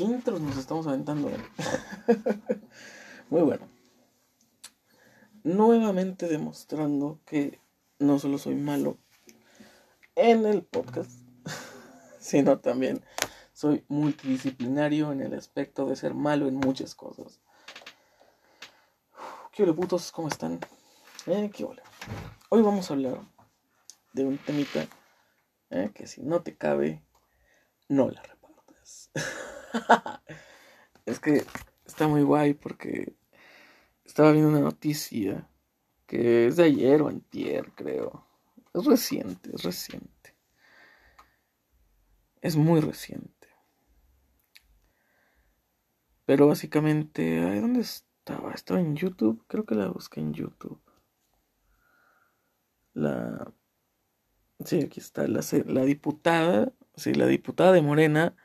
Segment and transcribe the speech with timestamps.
[0.00, 1.30] intros nos estamos aventando.
[1.30, 1.36] ¿eh?
[3.30, 3.68] Muy bueno.
[5.42, 7.60] Nuevamente demostrando que
[7.98, 8.98] no solo soy malo
[10.16, 11.10] en el podcast,
[12.18, 13.02] sino también
[13.52, 17.40] soy multidisciplinario en el aspecto de ser malo en muchas cosas.
[19.52, 20.12] ¿Qué ole putos?
[20.12, 20.60] ¿Cómo están?
[21.26, 21.82] Eh, ¿Qué ole?
[22.48, 23.20] Hoy vamos a hablar
[24.12, 24.86] de un temita
[25.70, 27.02] eh, que si no te cabe,
[27.88, 29.10] no la repartes.
[31.06, 31.44] es que
[31.84, 33.14] está muy guay porque
[34.04, 35.48] estaba viendo una noticia
[36.06, 38.26] que es de ayer o antier, creo.
[38.74, 40.34] Es reciente, es reciente.
[42.40, 43.48] Es muy reciente.
[46.24, 48.52] Pero básicamente, ¿dónde estaba?
[48.52, 50.80] Estaba en YouTube, creo que la busqué en YouTube.
[52.94, 53.52] La...
[54.64, 58.36] Sí, aquí está, la, la diputada, sí, la diputada de Morena,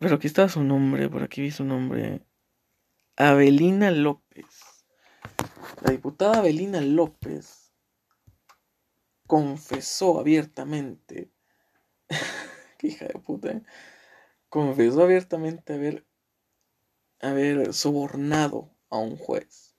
[0.00, 2.22] pero aquí está su nombre, por aquí vi su nombre,
[3.16, 4.46] Abelina López.
[5.82, 7.74] La diputada Abelina López
[9.26, 11.30] confesó abiertamente,
[12.78, 13.62] qué hija de puta, ¿eh?
[14.48, 16.06] confesó abiertamente haber,
[17.20, 19.76] haber sobornado a un juez.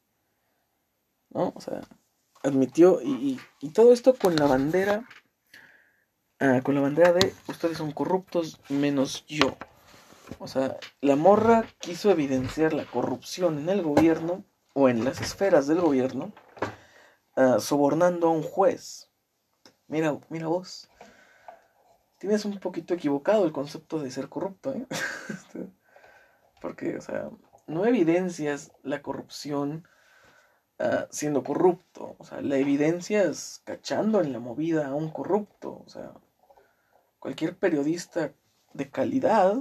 [1.31, 1.52] ¿No?
[1.56, 1.81] O sea,
[2.44, 5.08] admitió y, y, todo esto con la bandera,
[6.39, 9.58] ah, con la bandera de ustedes son corruptos menos yo.
[10.39, 15.67] O sea, la morra quiso evidenciar la corrupción en el gobierno o en las esferas
[15.67, 16.31] del gobierno,
[17.35, 19.09] uh, sobornando a un juez.
[19.88, 20.89] Mira, mira vos.
[22.17, 24.88] Tienes un poquito equivocado el concepto de ser corrupto, ¿eh?
[26.61, 27.29] Porque, o sea,
[27.67, 29.88] no evidencias la corrupción
[30.79, 32.16] uh, siendo corrupto.
[32.19, 35.81] O sea, la evidencias cachando en la movida a un corrupto.
[35.85, 36.11] O sea,
[37.19, 38.33] cualquier periodista
[38.73, 39.57] de calidad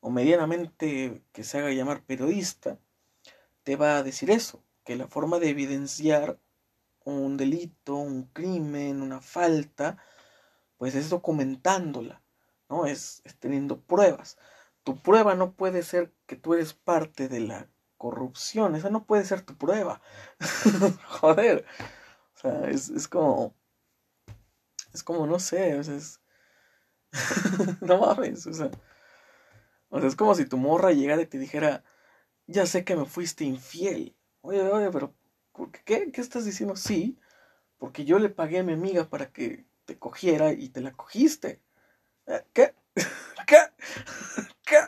[0.00, 2.78] o medianamente que se haga llamar periodista,
[3.64, 6.38] te va a decir eso, que la forma de evidenciar
[7.04, 9.98] un delito, un crimen, una falta,
[10.76, 12.22] pues es documentándola,
[12.68, 12.86] ¿no?
[12.86, 14.38] Es, teniendo pruebas.
[14.84, 19.24] Tu prueba no puede ser que tú eres parte de la corrupción, esa no puede
[19.24, 20.00] ser tu prueba.
[21.20, 21.64] Joder.
[22.36, 23.54] O sea, es, es como.
[24.94, 26.20] Es como, no sé, es.
[27.80, 28.70] no mames, o sea.
[29.90, 31.84] O sea, es como si tu morra llegara y te dijera,
[32.46, 34.16] ya sé que me fuiste infiel.
[34.42, 35.14] Oye, oye, pero
[35.84, 36.10] ¿qué?
[36.12, 36.76] ¿Qué estás diciendo?
[36.76, 37.18] Sí,
[37.78, 41.62] porque yo le pagué a mi amiga para que te cogiera y te la cogiste.
[42.26, 42.74] Eh, ¿Qué?
[43.48, 43.58] ¿Qué?
[44.66, 44.78] ¿Qué?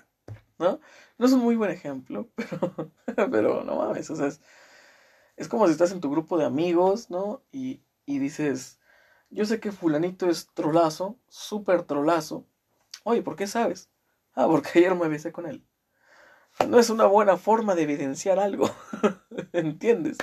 [0.58, 0.80] ¿No?
[1.18, 2.30] No es un muy buen ejemplo,
[3.06, 4.40] pero, pero no mames, o sea, es,
[5.36, 7.42] es como si estás en tu grupo de amigos, ¿no?
[7.52, 8.80] Y, y dices,
[9.30, 12.46] yo sé que fulanito es trolazo, súper trolazo.
[13.04, 13.90] Oye, ¿por qué sabes?
[14.34, 15.64] Ah, porque ayer me besé con él.
[16.68, 18.70] No es una buena forma de evidenciar algo.
[19.52, 20.18] ¿Entiendes?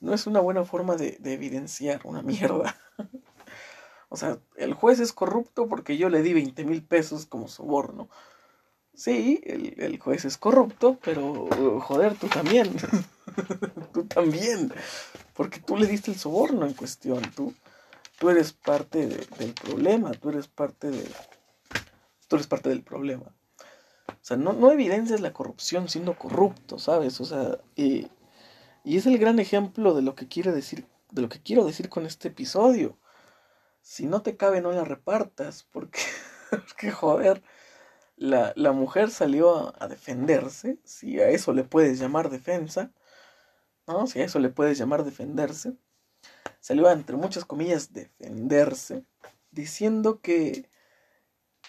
[0.00, 2.76] No es una buena forma de, evidenciar una mierda.
[4.08, 8.08] o sea, el juez es corrupto porque yo le di 20 mil pesos como soborno.
[8.94, 11.48] Sí, el, el, juez es corrupto, pero
[11.80, 12.74] joder, tú también.
[13.92, 14.72] tú también.
[15.34, 17.22] Porque tú le diste el soborno en cuestión.
[17.36, 17.54] Tú,
[18.18, 20.10] tú eres parte del problema.
[20.12, 21.06] Tú eres parte de,
[22.28, 23.34] tú eres parte del problema.
[24.08, 27.20] O sea, no, no evidencias la corrupción siendo corrupto, ¿sabes?
[27.20, 28.10] O sea, y,
[28.84, 32.06] es el gran ejemplo de lo que quiero decir, de lo que quiero decir con
[32.06, 32.98] este episodio.
[33.82, 36.00] Si no te cabe, no la repartas, porque,
[36.50, 37.42] porque joder,
[38.16, 42.92] la, la mujer salió a, a, defenderse, si a eso le puedes llamar defensa,
[43.86, 44.06] ¿no?
[44.06, 45.74] Si a eso le puedes llamar defenderse,
[46.60, 49.04] salió a, entre muchas comillas, defenderse,
[49.50, 50.68] diciendo que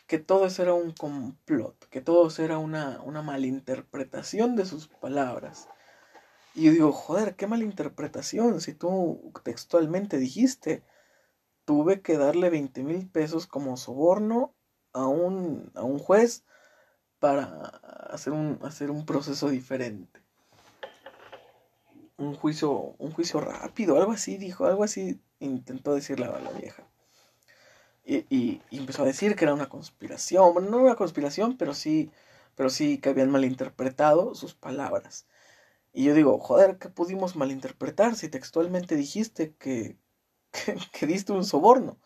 [0.09, 4.87] que todo eso era un complot, que todo eso era una, una malinterpretación de sus
[4.87, 5.69] palabras.
[6.55, 10.83] Y yo digo, joder, qué malinterpretación, si tú textualmente dijiste,
[11.63, 14.55] tuve que darle 20 mil pesos como soborno
[14.93, 16.43] a un, a un juez
[17.19, 17.67] para
[18.09, 20.23] hacer un, hacer un proceso diferente.
[22.17, 26.89] Un juicio, un juicio rápido, algo así dijo, algo así intentó decirle a la vieja.
[28.05, 30.53] Y, empezó a decir que era una conspiración.
[30.53, 32.11] Bueno, no una conspiración, pero sí,
[32.55, 35.27] pero sí que habían malinterpretado sus palabras.
[35.93, 39.97] Y yo digo, joder, ¿qué pudimos malinterpretar si textualmente dijiste que,
[40.91, 41.99] que, diste un soborno?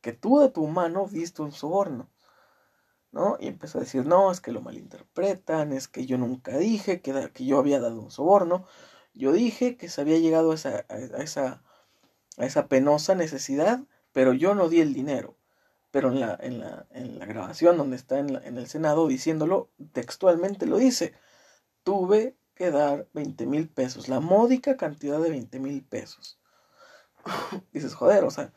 [0.00, 2.10] Que tú de tu mano diste un soborno.
[3.12, 3.36] ¿No?
[3.40, 7.30] Y empezó a decir, no, es que lo malinterpretan, es que yo nunca dije que,
[7.32, 8.66] que yo había dado un soborno.
[9.14, 11.62] Yo dije que se había llegado a esa, a esa,
[12.38, 13.82] a esa penosa necesidad
[14.12, 15.36] pero yo no di el dinero.
[15.90, 19.70] pero en la, en la, en la grabación donde está en, en, el Senado diciéndolo,
[19.92, 21.14] textualmente lo dice,
[21.84, 26.38] tuve que dar 20 mil pesos, la módica cantidad de 20 mil pesos.
[27.72, 28.52] dices, joder, o sea,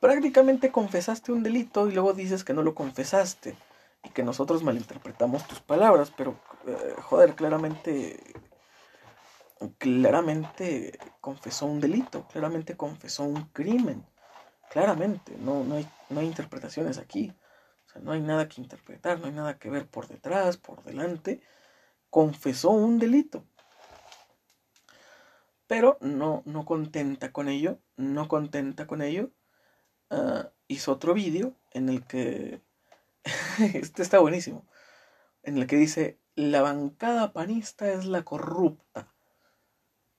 [0.00, 3.56] prácticamente confesaste un delito y luego dices que no lo confesaste
[4.02, 8.34] y que nosotros malinterpretamos tus palabras, pero eh, joder, claramente
[9.78, 14.04] claramente confesó un delito, claramente confesó un crimen,
[14.74, 17.32] claramente, no, no, hay, no hay interpretaciones aquí,
[17.86, 20.82] o sea, no hay nada que interpretar, no hay nada que ver por detrás, por
[20.82, 21.40] delante,
[22.10, 23.46] confesó un delito.
[25.68, 29.30] Pero no, no contenta con ello, no contenta con ello,
[30.10, 32.60] uh, hizo otro vídeo en el que,
[33.74, 34.66] este está buenísimo,
[35.44, 39.14] en el que dice, la bancada panista es la corrupta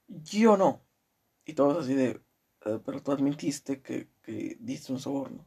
[0.07, 0.81] yo no.
[1.45, 2.21] Y todos así de,
[2.65, 5.45] eh, pero tú admitiste que, que diste un soborno.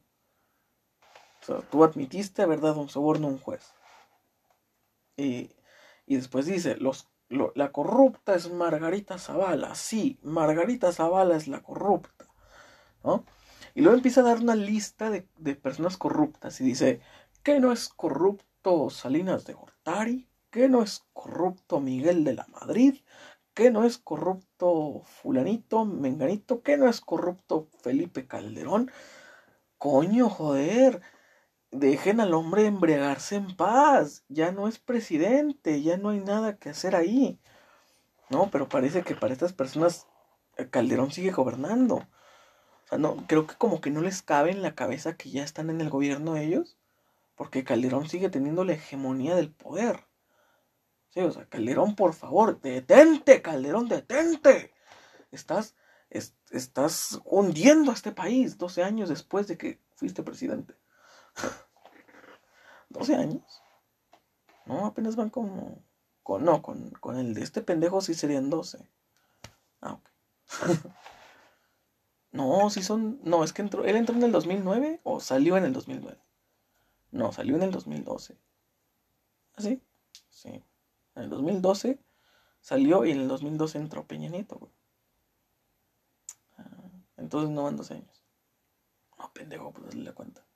[1.43, 3.73] O sea, tú admitiste haber dado un soborno a un juez.
[5.17, 5.51] Y,
[6.07, 9.75] y después dice, los, la corrupta es Margarita Zavala.
[9.75, 12.27] Sí, Margarita Zavala es la corrupta.
[13.03, 13.25] ¿no?
[13.75, 17.01] Y luego empieza a dar una lista de, de personas corruptas y dice,
[17.43, 20.29] ¿qué no es corrupto Salinas de Gortari?
[20.51, 22.97] ¿Qué no es corrupto Miguel de la Madrid?
[23.59, 26.63] ¿Qué no es corrupto fulanito, menganito?
[26.63, 28.89] ¿Qué no es corrupto Felipe Calderón?
[29.79, 31.03] Coño, joder.
[31.73, 34.25] Dejen al hombre embriagarse en paz.
[34.29, 37.41] Ya no es presidente, ya no hay nada que hacer ahí.
[38.31, 40.07] No, pero parece que para estas personas
[40.57, 41.97] eh, Calderón sigue gobernando.
[41.97, 45.43] O sea, no, creo que como que no les cabe en la cabeza que ya
[45.43, 46.79] están en el gobierno ellos,
[47.35, 50.08] porque Calderón sigue teniendo la hegemonía del poder.
[51.11, 54.73] Sí, o sea, Calderón, por favor, detente, Calderón, detente.
[55.31, 55.75] Estás,
[56.51, 60.75] estás hundiendo a este país 12 años después de que fuiste presidente.
[62.91, 63.63] 12 años.
[64.67, 65.83] No, apenas van como...
[66.23, 68.87] Con, no, con, con el de este pendejo sí serían 12.
[69.81, 70.11] Ah, ok.
[72.33, 73.19] no, sí son...
[73.23, 73.85] No, es que entró...
[73.85, 76.21] ¿Él entró en el 2009 o salió en el 2009?
[77.13, 78.39] No, salió en el 2012.
[79.57, 79.69] ¿Ah, sí?
[79.69, 79.88] Sí.
[81.19, 81.99] En el 2012
[82.61, 84.71] salió y en el 2012 entró Peña Nieto,
[86.57, 86.63] ah,
[87.17, 88.25] entonces no van 12 años.
[89.19, 90.47] No, pendejo, pues hazle la cuenta.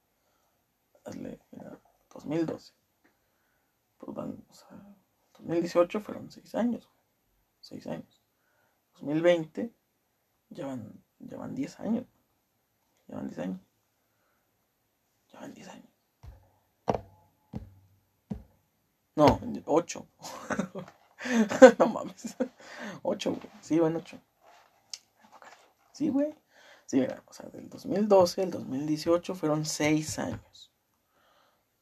[1.04, 1.80] Hazle, mira,
[2.14, 2.74] 2012.
[3.98, 4.68] Pues van, o sea,
[5.38, 6.88] 2018 fueron 6 años,
[7.58, 8.22] 6 años.
[9.00, 9.74] 2020
[10.50, 12.06] llevan, llevan 10 años.
[13.08, 13.60] Llevan 10 años.
[15.32, 15.92] Llevan 10 años.
[19.22, 20.06] No, 8.
[21.78, 22.36] no mames.
[23.02, 23.52] 8, güey.
[23.60, 24.18] Sí, van 8.
[25.92, 26.34] Sí, güey.
[26.86, 30.72] Sí, mira, o sea, del 2012 al 2018 fueron 6 años.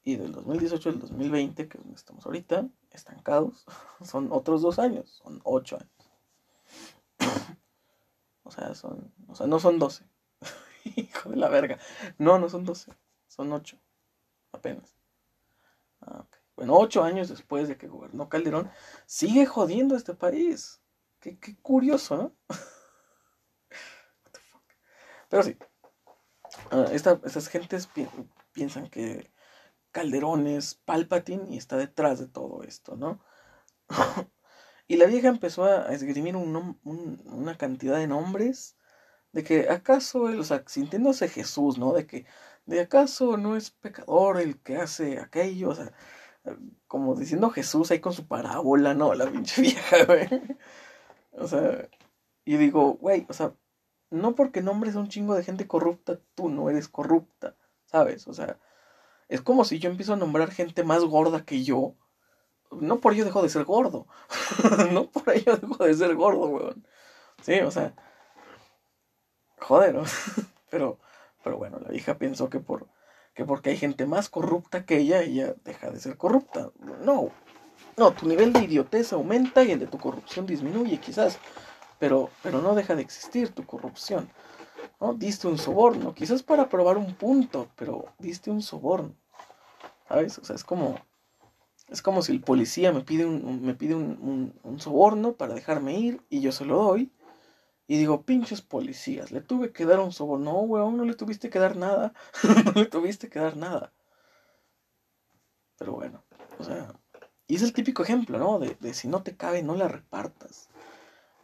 [0.03, 3.64] Y del 2018 al 2020, que es donde estamos ahorita, estancados,
[4.05, 5.23] son otros 2 años.
[5.25, 6.11] Son 8 años.
[8.43, 9.14] o sea, son.
[9.29, 10.05] O sea, no son 12.
[10.97, 11.79] Hijo de la verga.
[12.19, 12.93] No, no son 12.
[13.29, 13.79] Son 8.
[14.53, 14.95] Apenas.
[16.03, 18.71] Ah, ok bueno, ocho años después de que gobernó Calderón,
[19.07, 20.83] sigue jodiendo este país.
[21.19, 22.37] Qué, curioso, ¿no?
[25.31, 25.57] Pero sí,
[26.71, 27.88] uh, estas gentes
[28.52, 29.33] piensan que
[29.90, 33.25] Calderón es Palpatine y está detrás de todo esto, ¿no?
[34.87, 38.76] y la vieja empezó a esgrimir una cantidad de nombres
[39.33, 41.95] de que acaso él, o sea, sintiéndose Jesús, ¿no?
[41.95, 42.26] De que
[42.67, 45.90] de acaso no es pecador el que hace aquello, o sea,
[46.87, 49.14] como diciendo Jesús ahí con su parábola, ¿no?
[49.14, 50.28] La pinche vieja, güey.
[51.32, 51.88] O sea,
[52.44, 53.54] y digo, güey, o sea,
[54.11, 57.56] no porque nombres a un chingo de gente corrupta, tú no eres corrupta,
[57.87, 58.26] ¿sabes?
[58.26, 58.59] O sea,
[59.28, 61.94] es como si yo empiezo a nombrar gente más gorda que yo.
[62.73, 64.06] No por ello dejo de ser gordo.
[64.92, 66.87] no por ello dejo de ser gordo, weón.
[67.42, 67.94] Sí, o sea.
[69.61, 70.04] Joder, ¿no?
[70.70, 70.99] pero,
[71.44, 72.88] pero bueno, la vieja pensó que por
[73.35, 76.71] que porque hay gente más corrupta que ella, ella deja de ser corrupta.
[77.05, 77.31] No,
[77.97, 81.39] no, tu nivel de idiotez aumenta y el de tu corrupción disminuye quizás,
[81.99, 84.29] pero, pero no deja de existir tu corrupción.
[85.01, 85.15] ¿no?
[85.15, 89.15] Diste un soborno, quizás para probar un punto, pero diste un soborno.
[90.09, 90.39] ¿Sabes?
[90.39, 90.97] O sea, es como,
[91.89, 95.99] es como si el policía me pide un, me pide un, un soborno para dejarme
[95.99, 97.13] ir y yo se lo doy
[97.90, 100.52] y digo, pinches policías, le tuve que dar un soborno.
[100.52, 102.12] No, weón, no le tuviste que dar nada.
[102.64, 103.92] no le tuviste que dar nada.
[105.76, 106.23] Pero bueno,
[106.61, 106.94] o sea,
[107.49, 108.61] y es el típico ejemplo, ¿no?
[108.61, 110.68] De, de si no te cabe, no la repartas.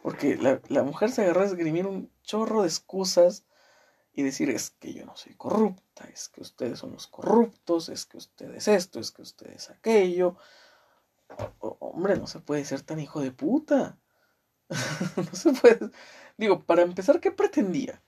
[0.01, 3.43] Porque la, la, mujer se agarró a esgrimir un chorro de excusas
[4.13, 8.05] y decir es que yo no soy corrupta, es que ustedes son los corruptos, es
[8.05, 10.37] que ustedes esto, es que ustedes aquello.
[11.59, 13.97] hombre, no se puede ser tan hijo de puta.
[15.17, 15.91] no se puede.
[16.37, 18.01] Digo, para empezar, ¿qué pretendía?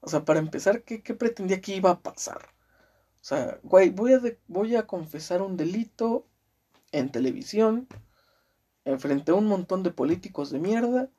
[0.00, 2.48] O sea, para empezar, ¿qué, qué pretendía que iba a pasar?
[3.20, 6.26] O sea, güey, voy a, voy a confesar un delito
[6.92, 7.88] en televisión,
[8.84, 11.10] enfrente a un montón de políticos de mierda.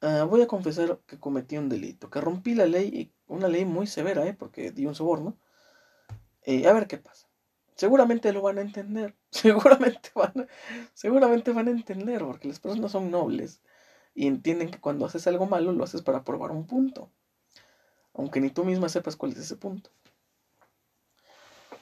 [0.00, 3.86] Ah, voy a confesar que cometí un delito, que rompí la ley, una ley muy
[3.86, 4.34] severa, ¿eh?
[4.34, 5.36] porque di un soborno.
[6.44, 7.28] y a ver qué pasa.
[7.76, 10.46] Seguramente lo van a entender, seguramente van, a,
[10.94, 13.62] seguramente van a entender, porque las personas son nobles
[14.18, 17.08] y entienden que cuando haces algo malo lo haces para probar un punto,
[18.14, 19.90] aunque ni tú misma sepas cuál es ese punto.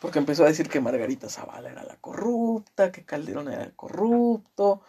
[0.03, 4.83] Porque empezó a decir que Margarita Zavala era la corrupta, que Calderón era el corrupto,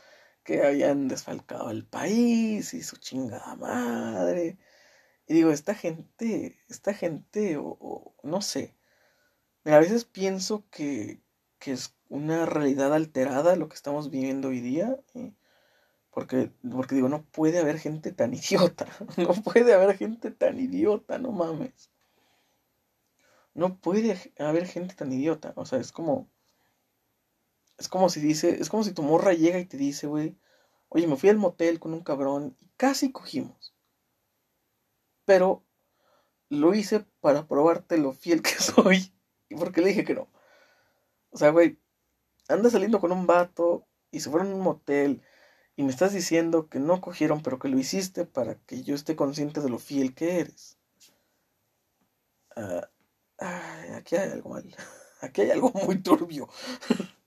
[0.43, 4.57] que habían desfalcado el país y su chingada madre.
[5.25, 8.75] Y digo, esta gente, esta gente, o, no sé,
[9.63, 11.21] a veces pienso que,
[11.59, 14.99] que, es una realidad alterada lo que estamos viviendo hoy día.
[16.17, 18.87] Porque, porque digo, no puede haber gente tan idiota.
[19.17, 21.91] No puede haber gente tan idiota, no mames.
[23.53, 25.53] No puede haber gente tan idiota.
[25.55, 26.27] O sea, es como.
[27.77, 28.59] Es como si dice.
[28.59, 30.35] Es como si tu morra llega y te dice, güey.
[30.89, 33.75] Oye, me fui al motel con un cabrón y casi cogimos.
[35.23, 35.63] Pero
[36.49, 39.13] lo hice para probarte lo fiel que soy.
[39.49, 40.31] Y porque le dije que no.
[41.29, 41.77] O sea, güey.
[42.47, 45.21] Anda saliendo con un vato y se fueron a un motel.
[45.77, 49.15] Y me estás diciendo que no cogieron, pero que lo hiciste para que yo esté
[49.15, 50.77] consciente de lo fiel que eres.
[52.55, 52.89] Ah,
[53.37, 54.63] Ay, aquí hay algo mal.
[55.21, 56.49] Aquí hay algo muy turbio.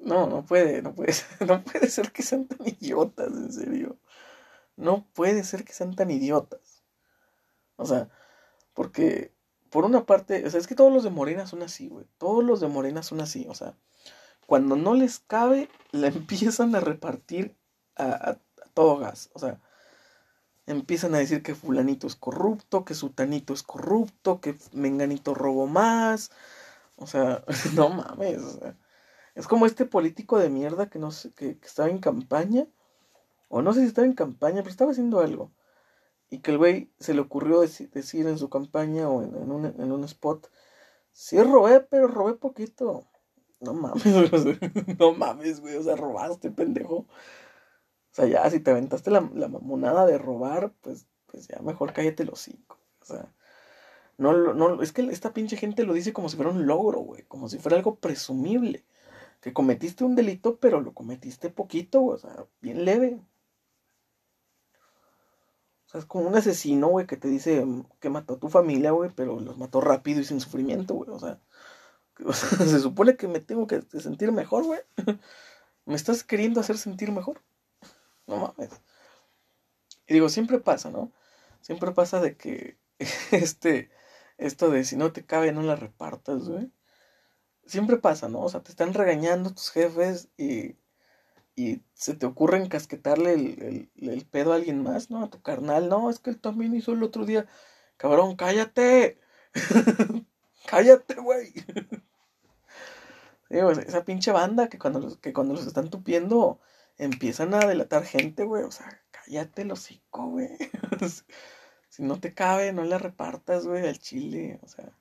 [0.00, 1.12] No, no puede, no puede,
[1.46, 3.98] no puede ser que sean tan idiotas, en serio.
[4.76, 6.84] No puede ser que sean tan idiotas.
[7.76, 8.08] O sea,
[8.74, 9.34] porque
[9.70, 12.06] por una parte, o sea, es que todos los de Morena son así, güey.
[12.16, 13.76] Todos los de Morena son así, o sea,
[14.48, 17.54] cuando no les cabe, la empiezan a repartir
[17.96, 18.38] a,
[18.72, 19.28] todo gas.
[19.34, 19.60] O sea,
[20.66, 26.30] empiezan a decir que fulanito es corrupto, que sutanito es corrupto, que menganito robó más.
[26.96, 28.40] O sea, no mames.
[29.34, 32.66] es como este político de mierda que no sé, que, estaba en campaña.
[33.48, 35.52] O no sé si estaba en campaña, pero estaba haciendo algo.
[36.30, 39.92] Y que el güey se le ocurrió decir, en su campaña o en, un, en
[39.92, 40.50] un spot.
[41.12, 43.06] Sí robé, pero robé poquito.
[43.60, 44.04] No mames,
[44.98, 45.76] no mames, güey.
[45.76, 46.96] O sea, robaste, pendejo.
[46.96, 47.06] O
[48.12, 52.24] sea, ya si te aventaste la, la mamonada de robar, pues, pues ya mejor cállate
[52.24, 52.78] los cinco.
[53.02, 53.32] O sea,
[54.18, 57.22] no, no, es que esta pinche gente lo dice como si fuera un logro, güey,
[57.24, 58.84] como si fuera algo presumible.
[59.40, 63.20] Que cometiste un delito, pero lo cometiste poquito, o sea, bien leve.
[65.86, 67.64] O sea, es como un asesino, güey, que te dice
[68.00, 71.10] que mató a tu familia, güey, pero los mató rápido y sin sufrimiento, güey.
[71.10, 71.40] O sea,
[72.32, 74.80] se supone que me tengo que sentir mejor, güey.
[75.86, 77.42] ¿Me estás queriendo hacer sentir mejor?
[78.26, 78.70] No mames.
[80.06, 81.12] Y digo, siempre pasa, ¿no?
[81.60, 82.78] Siempre pasa de que
[83.32, 83.90] este,
[84.38, 86.72] esto de si no te cabe, no la repartas, güey.
[87.66, 88.40] Siempre pasa, ¿no?
[88.40, 90.76] O sea, te están regañando tus jefes y,
[91.56, 95.22] y se te ocurre encasquetarle el, el, pedo a alguien más, ¿no?
[95.24, 95.88] A tu carnal.
[95.88, 97.46] No, es que él también hizo el otro día.
[97.98, 99.18] Cabrón, cállate.
[100.66, 101.52] cállate, güey.
[103.50, 106.60] Esa pinche banda que cuando los, que cuando los están tupiendo
[106.98, 108.64] empiezan a delatar gente, güey.
[108.64, 110.48] O sea, cállate el hocico, güey.
[111.88, 114.60] si no te cabe, no le repartas, güey, al chile.
[114.62, 114.92] O sea.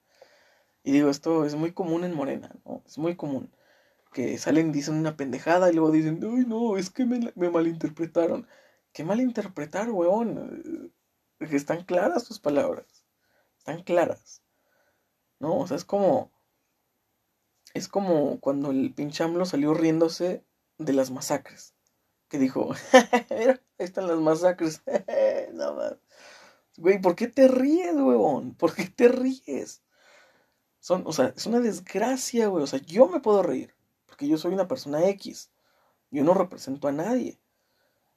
[0.83, 2.83] Y digo, esto es muy común en Morena, ¿no?
[2.85, 3.51] Es muy común.
[4.13, 8.47] Que salen, dicen una pendejada y luego dicen, uy, no, es que me, me malinterpretaron.
[8.93, 10.93] ¿Qué malinterpretar, weón?
[11.39, 13.05] Están claras tus palabras.
[13.57, 14.41] Están claras.
[15.39, 15.59] ¿No?
[15.59, 16.31] O sea, es como.
[17.77, 20.43] Es como cuando el pinche AMLO salió riéndose
[20.79, 21.75] de las masacres
[22.27, 22.73] que dijo,
[23.29, 24.81] mira, ahí están las masacres.
[25.53, 25.95] no más.
[26.77, 28.55] Güey, ¿por qué te ríes, huevón?
[28.55, 29.83] ¿Por qué te ríes?
[30.79, 32.63] Son, o sea, es una desgracia, güey.
[32.63, 33.75] O sea, yo me puedo reír,
[34.07, 35.51] porque yo soy una persona X.
[36.09, 37.39] Yo no represento a nadie.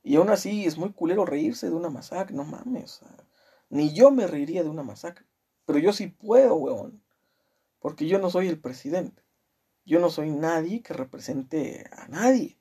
[0.03, 3.03] Y aún así es muy culero reírse de una masacre, no mames.
[3.69, 5.27] ni yo me reiría de una masacre.
[5.67, 7.03] Pero yo sí puedo, huevón.
[7.79, 9.23] Porque yo no soy el presidente.
[9.85, 12.59] Yo no soy nadie que represente a nadie.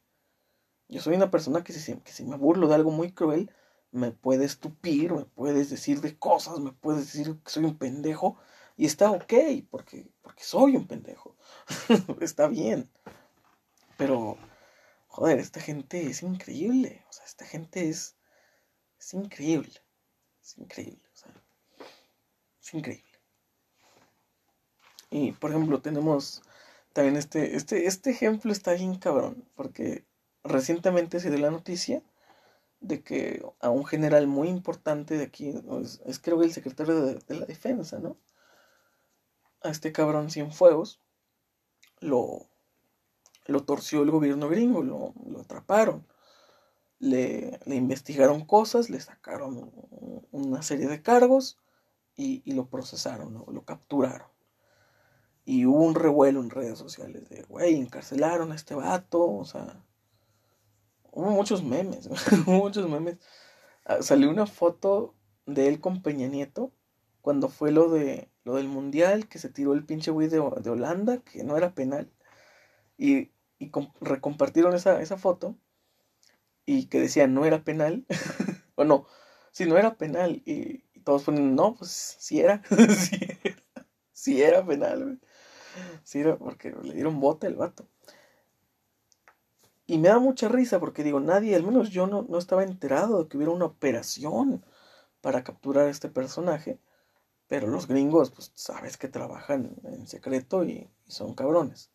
[0.87, 3.51] Yo soy una persona que si, que si me burlo de algo muy cruel,
[3.91, 8.37] me puede estupir, me puedes decir de cosas, me puedes decir que soy un pendejo.
[8.77, 9.33] Y está ok,
[9.69, 11.35] porque, porque soy un pendejo.
[12.21, 12.89] está bien.
[13.97, 14.37] Pero,
[15.07, 17.05] joder, esta gente es increíble.
[17.09, 18.15] O sea, esta gente es,
[18.97, 19.81] es increíble.
[20.41, 21.03] Es increíble.
[21.13, 21.33] O sea.
[22.61, 23.09] Es increíble.
[25.11, 26.43] Y por ejemplo, tenemos
[27.03, 30.05] este, este, este ejemplo está bien cabrón, porque
[30.43, 32.03] recientemente se dio la noticia
[32.79, 35.53] de que a un general muy importante de aquí,
[36.05, 38.17] es, creo que el secretario de, la defensa, ¿no?
[39.61, 41.01] A este cabrón Cienfuegos,
[41.99, 42.49] lo,
[43.45, 46.07] lo torció el gobierno gringo, lo, lo atraparon,
[46.99, 49.71] le, le, investigaron cosas, le sacaron
[50.31, 51.57] una serie de cargos
[52.15, 54.27] y lo procesaron, lo capturaron.
[55.49, 59.83] Y hubo un revuelo en redes sociales de, güey, encarcelaron a este vato, o sea,
[61.11, 62.05] hubo muchos memes,
[62.45, 63.17] hubo muchos memes.
[63.83, 65.15] Ah, salió una foto
[65.47, 66.71] de él con Peña Nieto
[67.21, 70.69] cuando fue lo de lo del mundial que se tiró el pinche güey de, de,
[70.69, 72.11] Holanda que no era penal
[72.95, 75.57] y, y recompartieron esa, esa foto
[76.63, 78.05] y que decía no era penal
[78.75, 79.07] o no
[79.51, 82.61] si no era penal y, todos ponen no pues sí era
[84.13, 85.19] sí era, era penal güey.
[86.03, 87.87] Sí porque le dieron bote al vato
[89.89, 93.23] y me da mucha risa porque digo, nadie, al menos yo no, no estaba enterado
[93.23, 94.63] de que hubiera una operación
[95.19, 96.79] para capturar a este personaje.
[97.47, 101.89] Pero los gringos, pues sabes que trabajan en secreto y, son cabrones.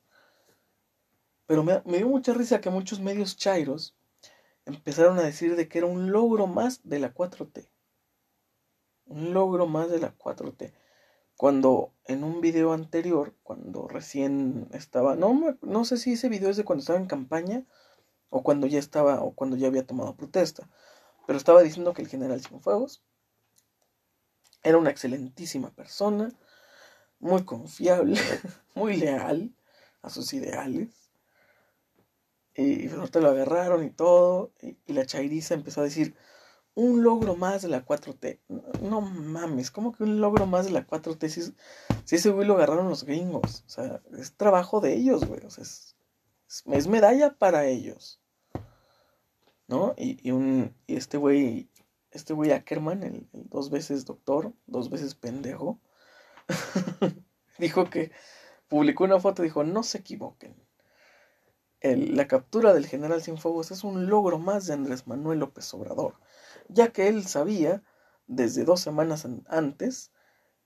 [1.47, 3.95] Pero me, me, dio mucha risa que muchos medios chairos
[4.67, 7.69] empezaron a decir de que era un logro más de la 4T.
[9.07, 10.73] Un logro más de la 4T.
[11.37, 16.57] Cuando en un video anterior, cuando recién estaba, no, no sé si ese video es
[16.57, 17.65] de cuando estaba en campaña
[18.31, 20.69] o cuando ya estaba, o cuando ya había tomado protesta.
[21.27, 23.03] Pero estaba diciendo que el general Cienfuegos
[24.63, 26.33] era una excelentísima persona,
[27.21, 28.21] muy confiable,
[28.75, 29.55] muy leal
[30.03, 31.11] a sus ideales.
[32.57, 34.53] Y ahorita lo agarraron y todo.
[34.61, 36.15] Y, la chairiza empezó a decir,
[36.75, 38.41] un logro más de la 4T.
[38.81, 41.29] No, mames, ¿cómo que un logro más de la 4T?
[41.29, 41.43] Si,
[42.05, 43.65] si, ese güey lo agarraron los gringos.
[43.67, 45.45] O sea, es trabajo de ellos, güey.
[45.45, 45.97] O sea, es,
[46.67, 48.21] es medalla para ellos.
[49.67, 49.95] ¿no?
[49.97, 51.69] Y, un, y este güey,
[52.11, 55.81] este güey Ackerman, el, dos veces doctor, dos veces pendejo,
[57.59, 58.13] dijo que
[58.69, 60.55] publicó una foto y dijo, no se equivoquen.
[61.83, 66.15] la captura del general Cienfuegos es un logro más de Andrés Manuel López Obrador,
[66.69, 67.83] ya que él sabía
[68.27, 70.11] desde dos semanas antes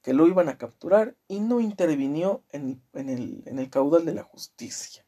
[0.03, 4.15] que lo iban a capturar y no intervinió en, en, el, en el caudal de
[4.15, 5.05] la justicia.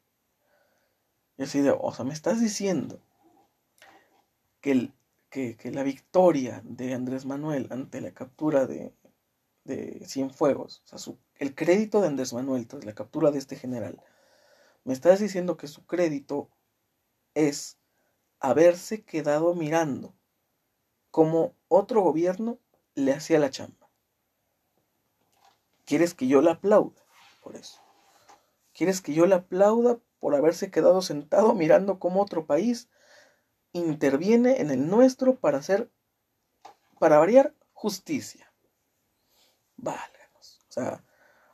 [1.36, 3.00] Y así de, o sea, me estás diciendo
[4.60, 4.92] que,
[5.30, 8.92] que, la victoria de Andrés Manuel ante la captura de,
[9.64, 14.02] de Cienfuegos, o sea, el crédito de Andrés Manuel tras la captura de este general,
[14.84, 16.50] me estás diciendo que su crédito
[17.34, 17.78] es
[18.40, 20.14] haberse quedado mirando
[21.10, 22.58] como otro gobierno
[22.94, 23.88] le hacía la chamba.
[25.84, 27.02] ¿Quieres que yo la aplauda
[27.42, 27.80] por eso?
[28.72, 32.88] ¿Quieres que yo la aplauda por haberse quedado sentado mirando cómo otro país
[33.72, 35.90] interviene en el nuestro para hacer,
[36.98, 38.52] para variar, justicia.
[39.76, 40.60] Válganos.
[40.68, 41.04] O sea,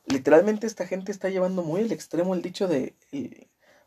[0.06, 2.96] literalmente esta gente está llevando muy al extremo el dicho de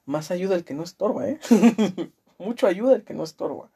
[0.05, 1.39] más ayuda el que no estorba, ¿eh?
[2.39, 3.69] Mucho ayuda el que no estorba.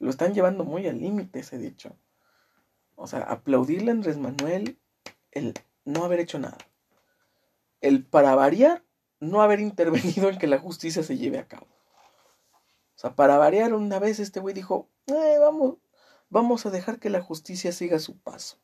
[0.00, 1.94] Lo están llevando muy al límite ese dicho.
[2.96, 4.78] O sea, aplaudirle a Andrés Manuel
[5.30, 6.58] el no haber hecho nada.
[7.80, 8.82] El para variar,
[9.20, 11.66] no haber intervenido en que la justicia se lleve a cabo.
[11.66, 15.76] O sea, para variar una vez este güey dijo, eh, vamos,
[16.28, 18.58] vamos a dejar que la justicia siga su paso.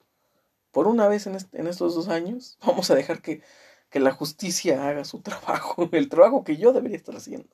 [0.70, 3.42] Por una vez en, estos dos años, vamos a dejar que,
[3.92, 7.48] la justicia haga su trabajo, el trabajo que yo debería estar haciendo.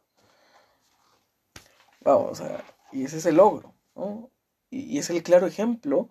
[2.00, 4.30] Vamos, sea, y ese es el logro, ¿no?
[4.70, 6.10] Y, es el claro ejemplo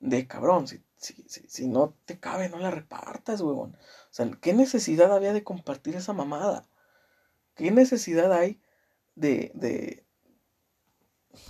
[0.00, 3.76] de cabrón, si, si, si, no te cabe, no la repartas, huevón.
[3.76, 6.68] O sea, ¿qué necesidad había de compartir esa mamada?
[7.54, 8.60] ¿Qué necesidad hay
[9.14, 10.06] de, de...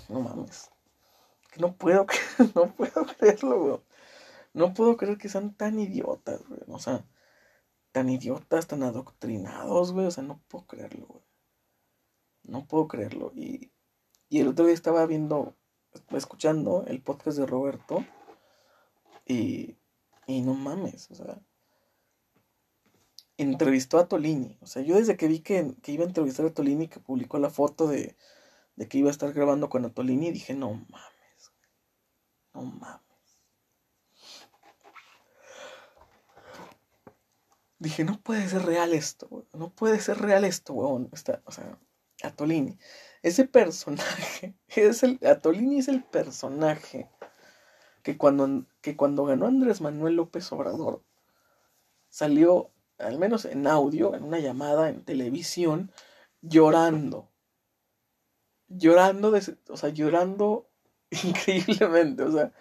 [0.08, 0.70] No mames.
[1.52, 2.06] Que no puedo,
[2.54, 3.80] no puedo creerlo, güey.
[4.52, 6.60] No puedo creer que sean tan idiotas, güey.
[6.68, 7.04] O sea,
[7.92, 10.06] tan idiotas, tan adoctrinados, güey.
[10.06, 11.24] O sea, no puedo creerlo, güey.
[12.44, 13.32] No puedo creerlo.
[13.34, 13.70] Y,
[14.30, 15.56] y el otro día estaba viendo,
[16.10, 18.06] escuchando el podcast de Roberto.
[19.26, 19.76] Y,
[20.26, 21.40] y no mames, o sea,
[23.36, 24.56] entrevistó a Tolini.
[24.60, 27.50] O sea, yo desde que vi que, iba a entrevistar a Tolini, que publicó la
[27.50, 28.16] foto de,
[28.76, 31.52] de que iba a estar grabando con Tolini, dije, no mames,
[32.54, 33.02] no mames.
[37.80, 41.08] Dije, no puede ser real esto, no puede ser real esto, weón.
[41.12, 41.78] Está, o sea,
[42.22, 42.78] Atolini.
[43.22, 47.10] Ese personaje, es el, Atolini es el personaje
[48.02, 51.02] que cuando, que cuando ganó Andrés Manuel López Obrador,
[52.08, 55.92] salió, al menos en audio, en una llamada en televisión,
[56.40, 57.28] llorando.
[58.68, 60.68] Llorando, de, o sea, llorando
[61.24, 62.52] increíblemente, o sea,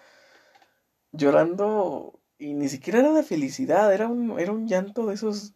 [1.12, 5.54] llorando y ni siquiera era de felicidad, era un, era un llanto de esos,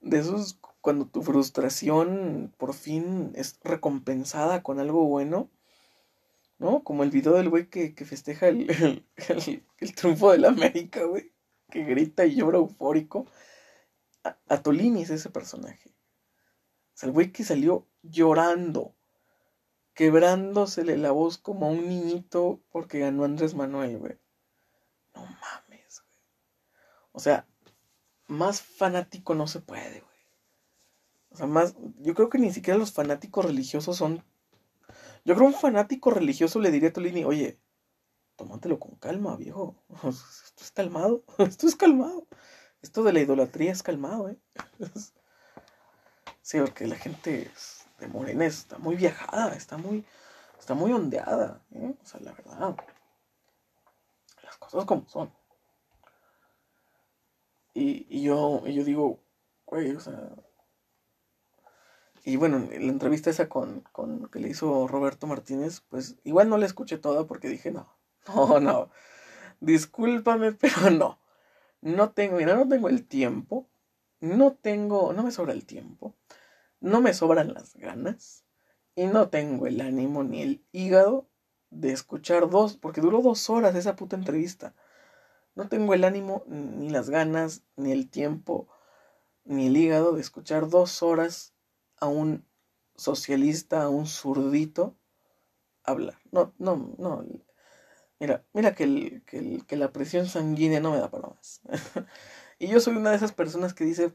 [0.00, 5.50] de esos cuando tu frustración por fin es recompensada con algo bueno,
[6.58, 6.82] ¿no?
[6.84, 9.04] Como el video del güey que, festeja el,
[9.78, 11.32] el, triunfo de la América, güey,
[11.70, 13.26] que grita y llora eufórico.
[14.48, 15.90] A, Tolini es ese personaje.
[15.90, 18.94] O sea, el güey que salió llorando,
[19.94, 24.18] quebrándosele la voz como a un niñito porque ganó Andrés Manuel, güey.
[25.14, 26.24] No mames, güey.
[27.12, 27.46] O sea,
[28.26, 30.07] más fanático no se puede, güey.
[31.38, 34.24] Sea, más, yo creo que ni siquiera los fanáticos religiosos son...
[35.24, 37.60] Yo creo que un fanático religioso le diría a Tolini, oye,
[38.34, 39.76] tómatelo con calma, viejo.
[40.02, 42.26] Esto es calmado, esto es calmado.
[42.82, 44.38] Esto de la idolatría es calmado, ¿eh?
[46.42, 47.48] Sí, porque la gente
[48.00, 50.04] de Morena está muy viajada, está muy,
[50.58, 51.94] está muy ondeada, ¿eh?
[52.02, 52.76] O sea, la verdad.
[54.42, 55.32] Las cosas como son.
[57.74, 59.20] Y, y yo, y yo digo,
[59.66, 60.32] güey, o sea,
[62.24, 66.58] y bueno, la entrevista esa con, con, que le hizo Roberto Martínez, pues igual no
[66.58, 67.96] la escuché toda porque dije, no,
[68.34, 68.90] no, no,
[69.60, 71.20] discúlpame, pero no.
[71.80, 73.68] No tengo, mira, no tengo el tiempo,
[74.20, 76.16] no tengo, no me sobra el tiempo,
[76.80, 78.44] no me sobran las ganas
[78.96, 81.28] y no tengo el ánimo ni el hígado
[81.70, 84.74] de escuchar dos, porque duró dos horas esa puta entrevista.
[85.54, 88.68] No tengo el ánimo, ni las ganas, ni el tiempo,
[89.44, 91.54] ni el hígado de escuchar dos horas
[92.00, 92.44] a un
[92.96, 94.96] socialista, a un zurdito,
[95.84, 96.18] hablar.
[96.30, 97.24] No, no, no.
[98.20, 101.60] Mira, mira que, el, que, que la presión sanguínea no me da para más.
[102.58, 104.12] y yo soy una de esas personas que dice,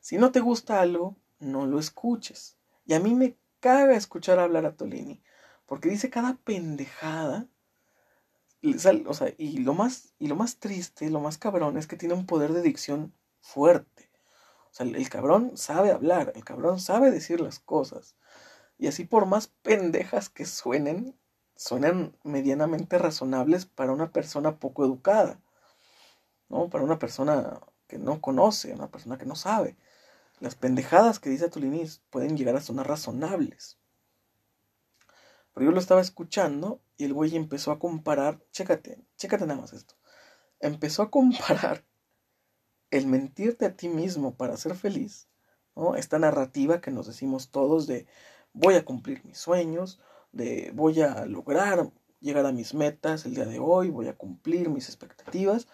[0.00, 2.56] si no te gusta algo, no lo escuches.
[2.84, 5.22] Y a mí me caga escuchar hablar a Tolini,
[5.66, 7.48] porque dice cada pendejada.
[9.06, 12.14] O sea, y lo más, y lo más triste, lo más cabrón es que tiene
[12.14, 14.05] un poder de dicción fuerte.
[14.76, 18.14] Sea, el cabrón sabe hablar, el cabrón sabe decir las cosas.
[18.76, 21.18] Y así por más pendejas que suenen,
[21.56, 25.40] suenan medianamente razonables para una persona poco educada,
[26.50, 26.68] ¿no?
[26.68, 29.78] Para una persona que no conoce, una persona que no sabe.
[30.40, 33.78] Las pendejadas que dice Tulinis pueden llegar a sonar razonables.
[35.54, 39.72] Pero yo lo estaba escuchando y el güey empezó a comparar, chécate, chécate nada más
[39.72, 39.94] esto.
[40.60, 41.82] Empezó a comparar
[42.90, 45.28] el mentirte a ti mismo para ser feliz.
[45.96, 48.06] Esta narrativa que nos decimos todos de
[48.52, 50.00] voy a cumplir mis sueños,
[50.32, 54.70] de voy a lograr llegar a mis metas el día de hoy, voy a cumplir
[54.70, 55.68] mis expectativas.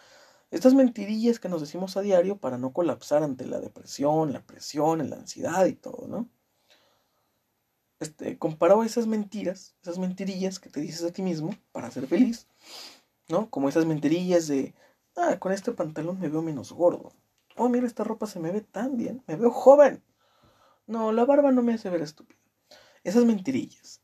[0.51, 5.09] Estas mentirillas que nos decimos a diario para no colapsar ante la depresión, la presión,
[5.09, 6.29] la ansiedad y todo, ¿no?
[8.01, 12.49] Este, comparado esas mentiras, esas mentirillas que te dices a ti mismo para ser feliz,
[13.29, 13.49] ¿no?
[13.49, 14.75] Como esas mentirillas de
[15.17, 17.13] Ah, con este pantalón me veo menos gordo.
[17.57, 19.23] Oh, mira, esta ropa se me ve tan bien.
[19.27, 20.03] Me veo joven.
[20.87, 22.41] No, la barba no me hace ver estúpido.
[23.05, 24.03] Esas mentirillas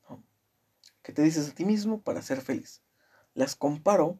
[1.02, 2.82] que te dices a ti mismo para ser feliz.
[3.34, 4.18] Las comparo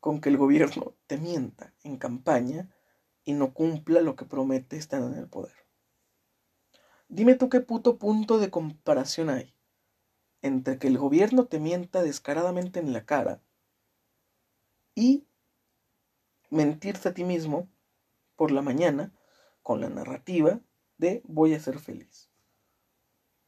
[0.00, 2.74] con que el gobierno te mienta en campaña
[3.24, 5.54] y no cumpla lo que promete estar en el poder.
[7.08, 9.54] Dime tú qué puto punto de comparación hay
[10.40, 13.40] entre que el gobierno te mienta descaradamente en la cara
[14.94, 15.26] y
[16.52, 17.68] mentirte a ti mismo
[18.36, 19.12] por la mañana
[19.62, 20.60] con la narrativa
[20.98, 22.30] de voy a ser feliz.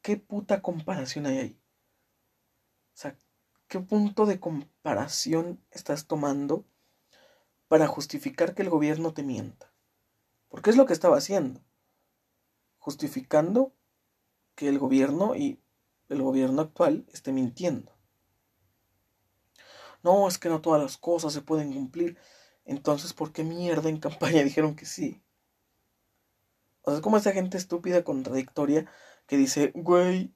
[0.01, 1.61] ¿Qué puta comparación hay ahí?
[2.95, 3.19] O sea,
[3.69, 6.65] ¿qué punto de comparación estás tomando
[7.69, 9.71] para justificar que el gobierno te mienta?
[10.49, 11.61] Porque es lo que estaba haciendo.
[12.79, 13.75] Justificando
[14.55, 15.61] que el gobierno y
[16.09, 17.93] el gobierno actual esté mintiendo.
[20.03, 22.19] No, es que no todas las cosas se pueden cumplir.
[22.65, 25.23] Entonces, ¿por qué mierda en campaña dijeron que sí?
[26.83, 28.87] O sea, es como esa gente estúpida, contradictoria,
[29.27, 30.35] que dice, güey,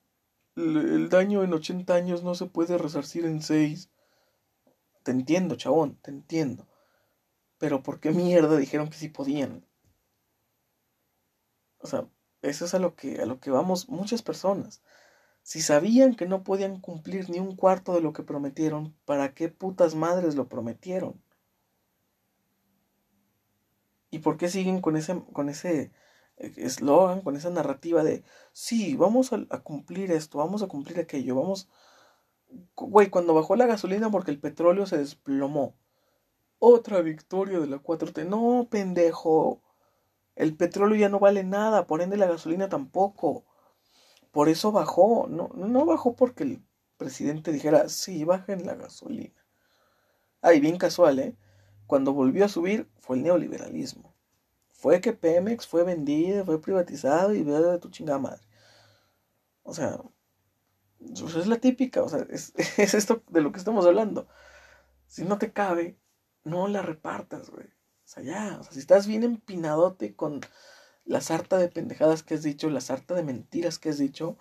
[0.56, 3.90] el daño en 80 años no se puede resarcir en 6.
[5.02, 6.66] Te entiendo, chabón, te entiendo.
[7.58, 9.66] Pero ¿por qué mierda dijeron que sí podían?
[11.78, 12.08] O sea,
[12.42, 14.82] eso es a lo que, a lo que vamos muchas personas.
[15.42, 19.48] Si sabían que no podían cumplir ni un cuarto de lo que prometieron, ¿para qué
[19.48, 21.22] putas madres lo prometieron?
[24.10, 25.92] ¿Y por qué siguen con ese con ese
[26.38, 31.34] eh, eslogan, con esa narrativa de sí, vamos a, cumplir esto, vamos a cumplir aquello,
[31.36, 31.68] vamos
[32.76, 35.76] Güey, cuando bajó la gasolina porque el petróleo se desplomó.
[36.58, 38.26] Otra victoria de la 4T.
[38.26, 39.62] No, pendejo.
[40.36, 43.44] El petróleo ya no vale nada, por ende la gasolina tampoco.
[44.32, 45.26] Por eso bajó.
[45.28, 46.62] No, no bajó porque el
[46.96, 49.34] presidente dijera, sí, bajen la gasolina.
[50.40, 51.36] Ay, bien casual, ¿eh?
[51.88, 54.14] Cuando volvió a subir fue el neoliberalismo.
[54.68, 58.42] Fue que Pemex fue vendido, fue privatizado y veo de tu chingada madre.
[59.62, 59.98] O sea,
[60.98, 64.28] pues es la típica, o sea, es, es, esto de lo que estamos hablando.
[65.06, 65.98] Si no te cabe,
[66.44, 67.66] no la repartas, güey.
[67.68, 70.42] O sea, ya, o sea, si estás bien empinadote con
[71.06, 74.36] la sarta de pendejadas que has dicho, la sarta de mentiras que has dicho,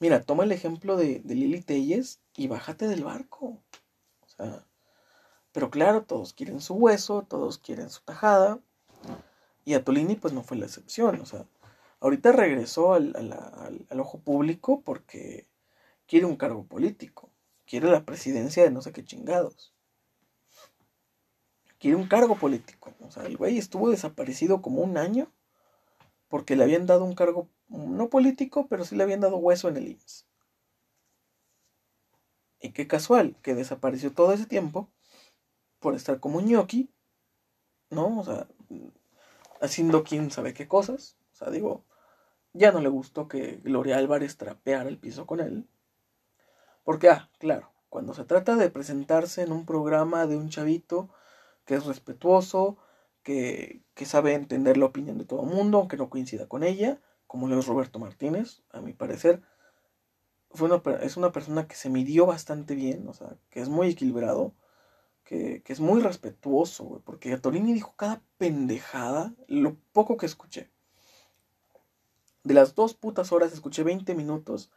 [0.00, 3.62] mira, toma el ejemplo de, de Lili Telles y bájate del barco.
[4.22, 4.66] O sea,
[5.52, 8.60] pero claro, todos quieren su hueso, todos quieren su tajada.
[9.64, 11.20] Y a Tolini pues no fue la excepción.
[11.20, 11.46] O sea,
[12.00, 15.46] ahorita regresó al, al, ojo público porque
[16.06, 17.30] quiere un cargo político.
[17.66, 19.74] Quiere la presidencia de no sé qué chingados.
[21.78, 22.94] Quiere un cargo político.
[23.00, 25.32] O sea, el güey estuvo desaparecido como un año
[26.28, 29.76] porque le habían dado un cargo, no político, pero sí le habían dado hueso en
[29.76, 30.26] el IMSS.
[32.60, 34.88] Y qué casual que desapareció todo ese tiempo
[35.80, 36.90] por estar como ñoqui,
[37.90, 38.20] ¿no?
[38.20, 38.46] O sea,
[39.60, 41.16] haciendo quién sabe qué cosas.
[41.32, 41.84] O sea, digo,
[42.52, 45.68] ya no le gustó que Gloria Álvarez trapeara el piso con él.
[46.84, 51.10] Porque, ah, claro, cuando se trata de presentarse en un programa de un chavito
[51.64, 52.78] que es respetuoso,
[53.22, 57.00] que, que sabe entender la opinión de todo el mundo, aunque no coincida con ella,
[57.26, 59.42] como lo es Roberto Martínez, a mi parecer,
[60.50, 63.90] fue una, es una persona que se midió bastante bien, o sea, que es muy
[63.90, 64.54] equilibrado,
[65.30, 70.72] que, es muy respetuoso, porque Torini dijo cada pendejada, lo poco que escuché.
[72.42, 74.72] De las dos putas horas escuché 20 minutos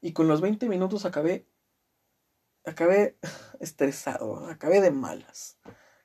[0.00, 1.48] y con los 20 minutos acabé,
[2.64, 3.18] acabé
[3.58, 5.58] estresado, acabé de malas,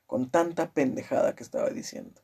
[0.08, 2.24] con tanta pendejada que estaba diciendo.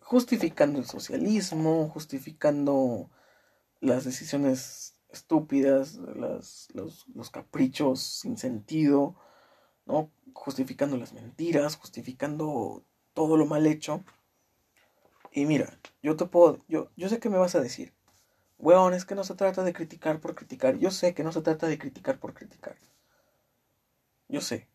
[0.00, 3.10] Justificando el socialismo, justificando
[3.80, 9.16] las decisiones estúpidas, los, los caprichos sin sentido,
[9.86, 10.10] ¿no?
[10.32, 14.04] Justificando las mentiras, justificando todo lo mal hecho.
[15.32, 17.92] Y mira, yo te puedo, yo, yo sé que me vas a decir,
[18.58, 20.78] weón, es que no se trata de criticar por criticar.
[20.78, 22.76] Yo sé que no se trata de criticar por criticar.
[24.28, 24.68] Yo sé.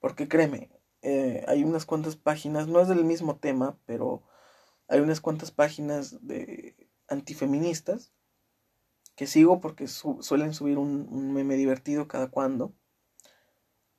[0.00, 0.70] Porque créeme,
[1.02, 4.22] eh, hay unas cuantas páginas, no es del mismo tema, pero
[4.88, 8.12] hay unas cuantas páginas de antifeministas
[9.16, 12.72] que sigo porque suelen subir un, un, meme divertido cada cuando.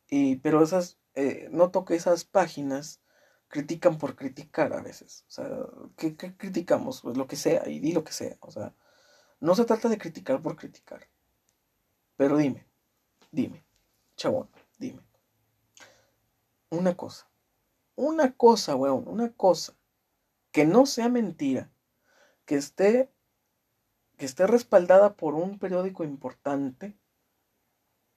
[0.09, 3.01] Y, pero esas, eh, noto que esas páginas
[3.49, 5.25] critican por criticar a veces.
[5.27, 5.49] O sea,
[5.97, 7.01] ¿qué, criticamos?
[7.01, 8.37] Pues lo que sea, y di lo que sea.
[8.41, 8.73] O sea,
[9.39, 11.09] no se trata de criticar por criticar.
[12.15, 12.67] Pero dime,
[13.31, 13.65] dime,
[14.15, 15.01] chabón, dime.
[16.69, 17.29] Una cosa,
[17.95, 19.75] una cosa, weón, una cosa.
[20.51, 21.71] Que no sea mentira,
[22.45, 23.11] que esté,
[24.17, 26.97] que esté respaldada por un periódico importante,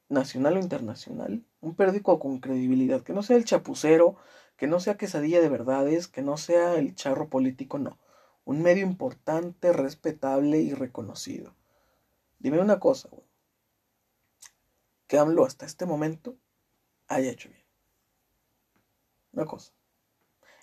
[0.09, 4.17] nacional o internacional, un periódico con credibilidad, que no sea el chapucero,
[4.57, 7.99] que no sea quesadilla de verdades, que no sea el charro político, no.
[8.45, 11.55] Un medio importante, respetable y reconocido.
[12.41, 13.09] Dime una cosa.
[15.07, 16.37] Que AMLO hasta este momento
[17.07, 17.65] haya hecho bien.
[19.33, 19.73] Una cosa.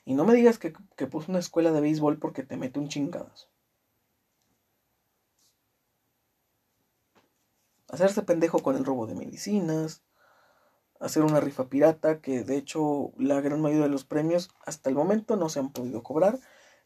[0.06, 2.90] Y no me digas que, que puso una escuela de béisbol porque te mete un
[2.90, 3.48] chingadazo.
[7.90, 10.04] hacerse pendejo con el robo de medicinas,
[11.00, 14.96] hacer una rifa pirata, que de hecho la gran mayoría de los premios hasta el
[14.96, 16.40] momento no se han podido cobrar.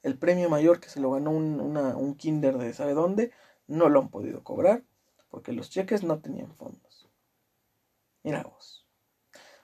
[0.04, 3.32] El premio mayor que se lo ganó un, un kinder de sabe dónde,
[3.68, 4.84] no lo han podido cobrar,
[5.30, 7.10] porque los cheques no tenían fondos.
[8.24, 8.88] Mira vos,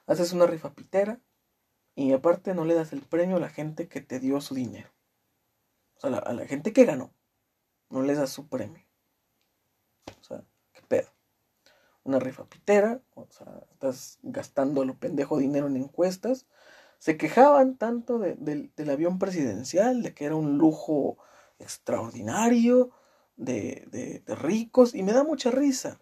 [0.06, 1.20] haces una rifa pitera
[1.94, 4.90] y aparte no le das el premio a la gente que te dio su dinero.
[5.96, 7.14] O sea, a la gente que ganó,
[7.90, 8.84] no les das su premio.
[10.20, 11.19] O sea, qué pedo
[12.04, 16.46] una rifa pitera, o sea, estás gastando lo pendejo dinero en encuestas.
[16.98, 21.18] Se quejaban tanto del avión presidencial, de que era un lujo
[21.58, 22.90] extraordinario,
[23.36, 23.86] de,
[24.26, 26.00] de, ricos, y me da mucha risa.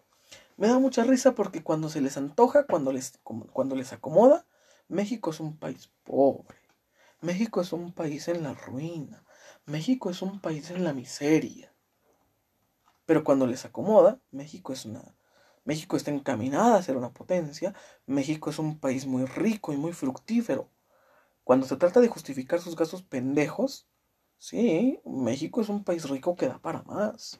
[0.57, 4.45] Me da mucha risa porque cuando se les antoja, cuando les, cuando les acomoda,
[4.89, 6.57] México es un país pobre.
[7.21, 9.23] México es un país en la ruina.
[9.65, 11.73] México es un país en la miseria.
[13.05, 15.15] Pero cuando les acomoda, México es una
[15.69, 17.75] México está encaminada a ser una potencia.
[18.07, 20.67] México es un país muy rico y muy fructífero.
[21.43, 23.87] Cuando se trata de justificar sus gastos pendejos,
[24.39, 27.39] sí, México es un país rico que da para más.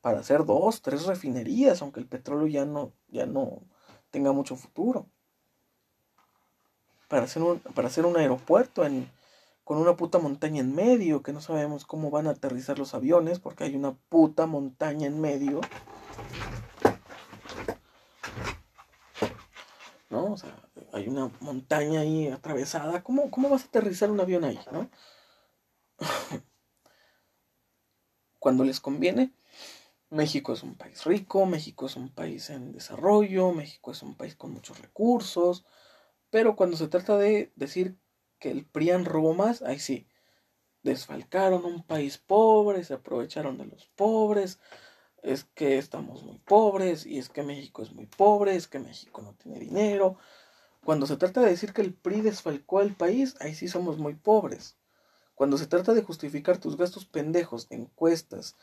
[0.00, 3.60] Para hacer dos, tres refinerías, aunque el petróleo ya no, ya no,
[4.10, 5.10] tenga mucho futuro.
[7.08, 9.10] Para hacer un, para hacer un aeropuerto en,
[9.64, 13.38] con una puta montaña en medio, que no sabemos cómo van a aterrizar los aviones,
[13.38, 15.60] porque hay una puta montaña en medio.
[20.10, 20.32] ¿No?
[20.32, 20.54] O sea,
[20.92, 23.02] hay una montaña ahí atravesada.
[23.02, 24.90] ¿Cómo, cómo vas a aterrizar un avión ahí, no?
[28.38, 29.32] Cuando les conviene,
[30.10, 34.34] México es un país rico, México es un país en desarrollo, México es un país
[34.34, 35.64] con muchos recursos,
[36.30, 37.96] pero cuando se trata de decir
[38.40, 40.08] que el PRIAN robó más, ahí sí,
[40.82, 44.58] desfalcaron un país pobre, se aprovecharon de los pobres,
[45.22, 49.22] es que estamos muy pobres, y es que México es muy pobre, es que México
[49.22, 50.16] no tiene dinero.
[50.84, 54.14] Cuando se trata de decir que el PRI desfalcó al país, ahí sí somos muy
[54.14, 54.76] pobres.
[55.34, 58.56] Cuando se trata de justificar tus gastos pendejos de encuestas,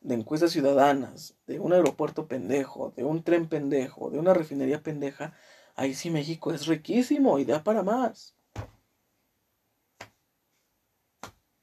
[0.00, 5.34] de encuestas ciudadanas, de un aeropuerto pendejo, de un tren pendejo, de una refinería pendeja,
[5.76, 8.34] ahí sí México es riquísimo y da para más.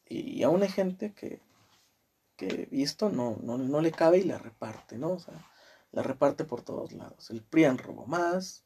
[0.06, 1.42] Y aún hay gente que,
[2.48, 5.12] que visto no, no, no le cabe y la reparte, ¿no?
[5.12, 5.48] O sea,
[5.92, 7.30] la reparte por todos lados.
[7.30, 8.66] El PRIAN robó más,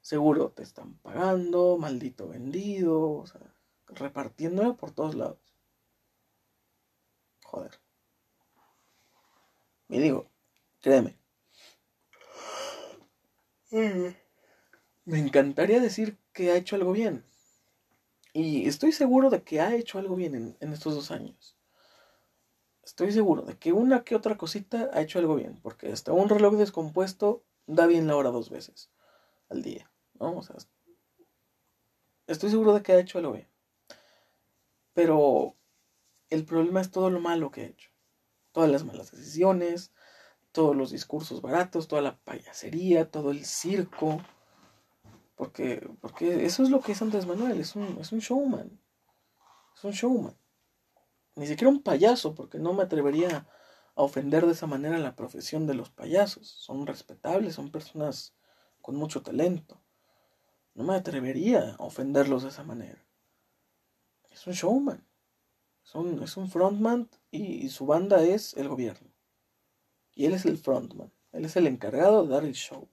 [0.00, 3.24] seguro te están pagando, maldito vendido,
[3.86, 5.38] repartiéndolo por todos lados.
[7.44, 7.78] Joder.
[9.88, 10.28] Y digo,
[10.80, 11.16] créeme.
[15.04, 17.24] Me encantaría decir que ha hecho algo bien.
[18.32, 21.56] Y estoy seguro de que ha hecho algo bien en, estos dos años.
[22.82, 25.60] Estoy seguro de que una que otra cosita ha hecho algo bien.
[25.62, 28.90] Porque hasta un reloj descompuesto da bien la hora dos veces
[29.48, 29.90] al día.
[30.18, 30.36] ¿no?
[30.36, 30.56] O sea,
[32.26, 33.48] estoy seguro de que ha hecho algo bien.
[34.94, 35.56] Pero
[36.28, 37.92] el problema es todo lo malo que ha hecho
[38.52, 39.92] todas las malas decisiones,
[40.52, 44.22] todos los discursos baratos, toda la payasería, todo el circo.
[45.34, 48.78] Porque, porque eso es lo que es Andrés Manuel, es un, es un showman.
[49.74, 50.36] Es un showman.
[51.34, 53.46] Ni siquiera un payaso, porque no me atrevería
[53.94, 56.48] a ofender de esa manera la profesión de los payasos.
[56.48, 58.34] Son respetables, son personas
[58.80, 59.80] con mucho talento.
[60.74, 63.04] No me atrevería a ofenderlos de esa manera.
[64.30, 65.06] Es un showman.
[66.22, 69.10] Es un, frontman y, su banda es el gobierno.
[70.14, 71.12] Y él es el frontman.
[71.32, 72.88] Él es el encargado de dar el show,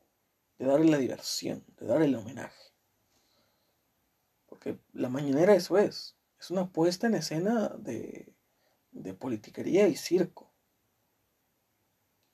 [0.57, 2.73] de darle la diversión, de darle el homenaje.
[4.47, 6.15] Porque la mañanera eso es.
[6.39, 8.33] Es una puesta en escena de,
[8.91, 10.51] de politiquería y circo.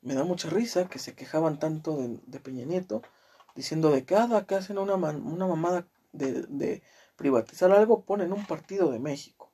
[0.01, 3.01] Me da mucha risa que se quejaban tanto de, Peña Nieto,
[3.55, 6.83] diciendo de cada que hacen una, una mamada de, de
[7.15, 9.51] privatizar algo, ponen un partido de México.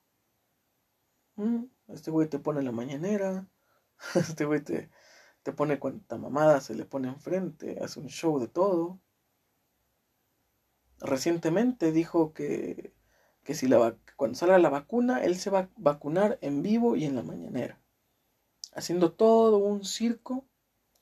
[1.36, 3.48] Mm, este güey te pone la mañanera.
[4.16, 4.90] Este güey te,
[5.44, 7.80] te pone cuanta mamada se le pone enfrente.
[7.82, 9.00] Hace un show de todo.
[11.00, 12.94] Recientemente dijo que,
[13.44, 17.06] que si la, cuando salga la vacuna, él se va a vacunar en vivo y
[17.06, 17.80] en la mañanera.
[18.74, 20.46] Haciendo todo un circo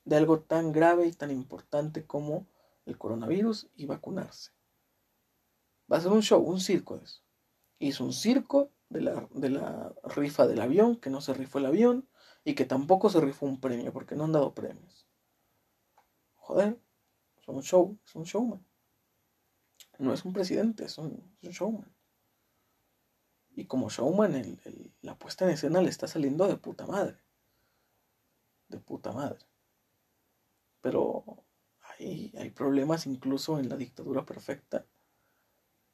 [0.04, 2.46] de algo tan grave y tan importante como
[2.86, 4.52] el coronavirus y vacunarse.
[5.90, 7.22] Va a ser un show, un circo de eso.
[7.78, 11.66] Hizo un circo de la, de la rifa del avión, que no se rifó el
[11.66, 12.08] avión
[12.44, 15.06] y que tampoco se rifó un premio, porque no han dado premios.
[16.34, 16.80] Joder,
[17.40, 18.64] es un show, es un showman.
[19.98, 21.94] No es un presidente, es un, showman.
[23.54, 27.18] Y como showman, el, la puesta en escena le está saliendo de puta madre.
[28.68, 29.44] De puta madre.
[30.80, 31.44] Pero
[31.98, 34.86] hay, hay problemas incluso en la dictadura perfecta.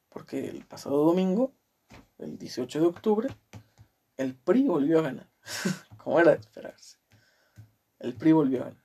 [0.09, 1.53] Porque el pasado domingo
[2.17, 3.29] el 18 de octubre,
[4.17, 5.29] el PRI volvió a ganar.
[6.03, 6.97] Como era de esperarse.
[7.99, 8.83] El PRI volvió a ganar.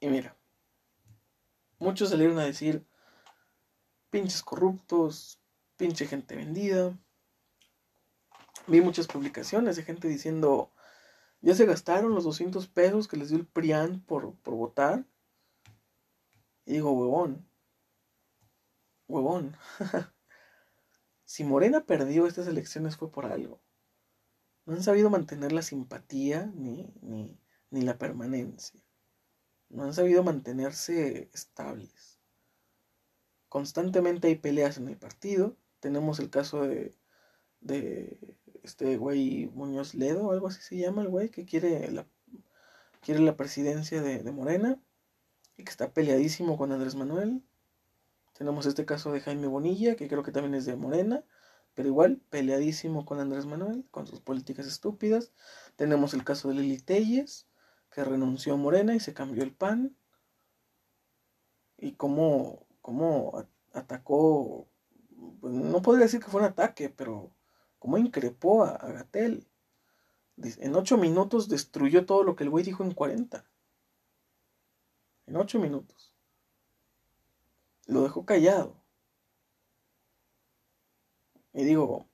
[0.00, 0.36] Y mira,
[1.78, 2.84] muchos salieron a decir,
[4.10, 5.40] pinches corruptos,
[5.82, 6.96] pinche gente vendida.
[8.68, 10.70] Vi muchas publicaciones de gente diciendo,
[11.40, 15.04] ya se gastaron los 200 pesos que les dio el PRIAN por, por votar.
[16.64, 17.44] Y digo, huevón,
[19.08, 19.56] huevón.
[21.24, 23.60] Si Morena perdió estas elecciones fue por algo.
[24.66, 28.80] No han sabido mantener la simpatía ni, ni, ni la permanencia.
[29.70, 32.20] No han sabido mantenerse estables.
[33.48, 35.56] Constantemente hay peleas en el partido.
[35.82, 36.94] Tenemos el caso de,
[37.60, 42.06] de este güey Muñoz Ledo, algo así se llama el güey, que quiere la,
[43.00, 44.80] quiere la presidencia de, Morena
[45.56, 47.42] y que está peleadísimo con Andrés Manuel.
[48.32, 51.24] Tenemos este caso de Jaime Bonilla, que creo que también es de Morena,
[51.74, 55.32] pero igual peleadísimo con Andrés Manuel, con sus políticas estúpidas.
[55.74, 57.48] Tenemos el caso de Lili Telles,
[57.90, 59.96] que renunció a Morena y se cambió el PAN.
[61.76, 64.68] y cómo, cómo atacó,
[65.42, 67.30] no podría decir que fue un ataque, pero
[67.78, 69.46] cómo increpó a, Gatel.
[70.36, 73.44] En ocho minutos destruyó todo lo que el güey dijo en 40.
[75.26, 76.14] En ocho minutos.
[77.86, 78.76] Lo dejó callado.
[81.52, 82.06] Y digo,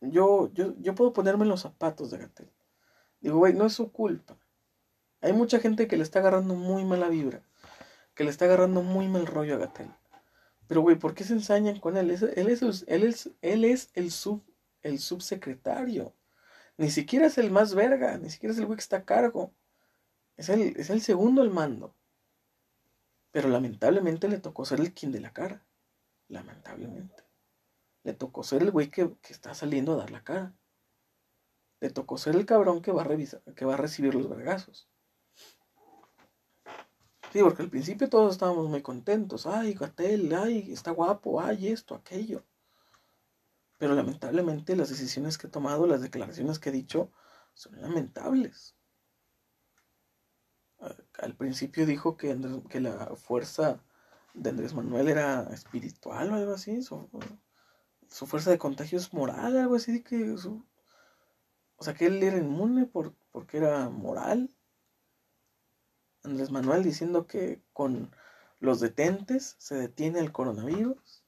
[0.00, 2.50] yo, yo, yo puedo ponerme en los zapatos de Gatel.
[3.20, 4.38] Digo, güey, no es su culpa.
[5.20, 7.42] Hay mucha gente que le está agarrando muy mala vibra.
[8.14, 9.90] Que le está agarrando muy mal rollo a Gatel.
[10.70, 12.12] Pero, güey, ¿por qué se ensañan con él?
[12.12, 14.44] Él es, él es, él es el, sub,
[14.82, 16.14] el subsecretario.
[16.76, 18.16] Ni siquiera es el más verga.
[18.18, 19.52] Ni siquiera es el güey que está a cargo.
[20.36, 21.96] Es el, es el segundo al mando.
[23.32, 25.66] Pero lamentablemente le tocó ser el quien de la cara.
[26.28, 27.24] Lamentablemente.
[28.04, 30.54] Le tocó ser el güey que, que está saliendo a dar la cara.
[31.80, 34.88] Le tocó ser el cabrón que va a, que va a recibir los vergazos.
[37.32, 39.46] Sí, porque al principio todos estábamos muy contentos.
[39.46, 42.44] Ay, Gatel, ay, está guapo, ay, esto, aquello.
[43.78, 47.10] Pero lamentablemente las decisiones que he tomado, las declaraciones que he dicho,
[47.54, 48.76] son lamentables.
[51.18, 52.36] Al principio dijo que,
[52.68, 53.80] que la fuerza
[54.34, 56.82] de Andrés Manuel era espiritual o algo así.
[56.82, 57.08] Su,
[58.08, 60.02] su fuerza de contagio es moral, algo así.
[60.02, 60.34] Que
[61.76, 64.50] o sea, que él era inmune por, porque era moral.
[66.22, 68.10] Andrés Manuel diciendo que con
[68.58, 71.24] los detentes se detiene el coronavirus.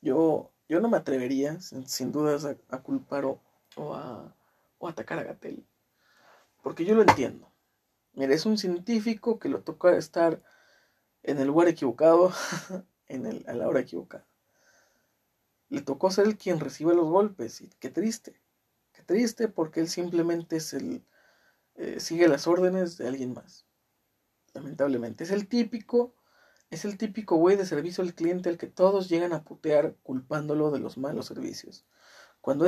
[0.00, 3.40] Yo, yo no me atrevería, sin, dudas, a, culpar o,
[3.94, 4.34] a,
[4.78, 5.66] o, atacar a Gatel.
[6.62, 7.50] Porque yo lo entiendo.
[8.14, 10.42] Mira, es un científico que lo toca estar
[11.22, 12.32] en el lugar equivocado,
[13.08, 14.26] en el, a la hora equivocada.
[15.68, 18.41] Le tocó ser el quien recibe los golpes y qué triste
[19.00, 21.06] triste porque él simplemente es el,
[21.76, 23.66] eh, sigue las órdenes de alguien más.
[24.52, 25.24] Lamentablemente.
[25.24, 26.14] Es el típico,
[26.70, 30.70] es el típico güey de servicio al cliente al que todos llegan a putear culpándolo
[30.70, 31.86] de los malos servicios.
[32.42, 32.66] Cuando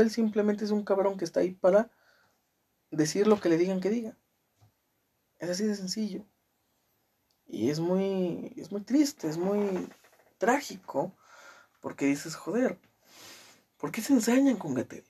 [0.00, 1.90] él simplemente es un cabrón que está ahí para
[2.90, 4.18] decir lo que le digan que diga.
[5.38, 6.26] Es así de sencillo.
[7.46, 9.88] Y es muy, es muy triste, es muy
[10.38, 11.14] trágico,
[11.80, 12.80] porque dices, joder,
[13.76, 15.04] ¿por qué se ensañan con Gatel?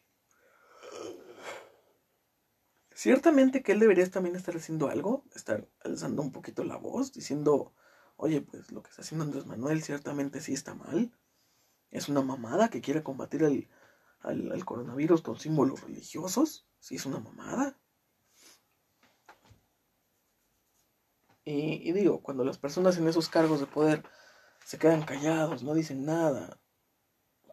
[2.94, 7.74] Ciertamente que él debería también estar haciendo algo, estar alzando un poquito la voz, diciendo,
[8.16, 11.12] oye, pues lo que está haciendo Andrés Manuel ciertamente sí está mal.
[11.90, 13.68] Es una mamada que quiere combatir al,
[14.20, 16.68] al, coronavirus con símbolos religiosos.
[16.78, 17.76] Sí, es una mamada.
[21.44, 24.04] Y, y, digo, cuando las personas en esos cargos de poder
[24.64, 26.60] se quedan callados, no dicen nada,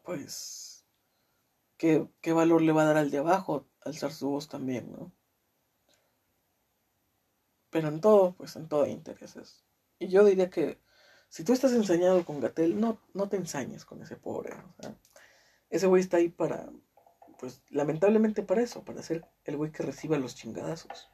[0.04, 0.86] pues,
[1.78, 5.12] ¿qué, qué valor le va a dar al de abajo alzar su voz también, no?
[7.72, 9.63] Pero en todo, pues en todo hay intereses.
[9.97, 10.80] Y yo diría que
[11.30, 14.53] si tú estás ensañado con Gatel, no, no te ensañes con ese pobre.
[14.53, 14.95] O
[15.69, 16.69] ese güey está ahí para,
[17.39, 21.09] pues lamentablemente para eso, para ser el güey que reciba los chingadazos.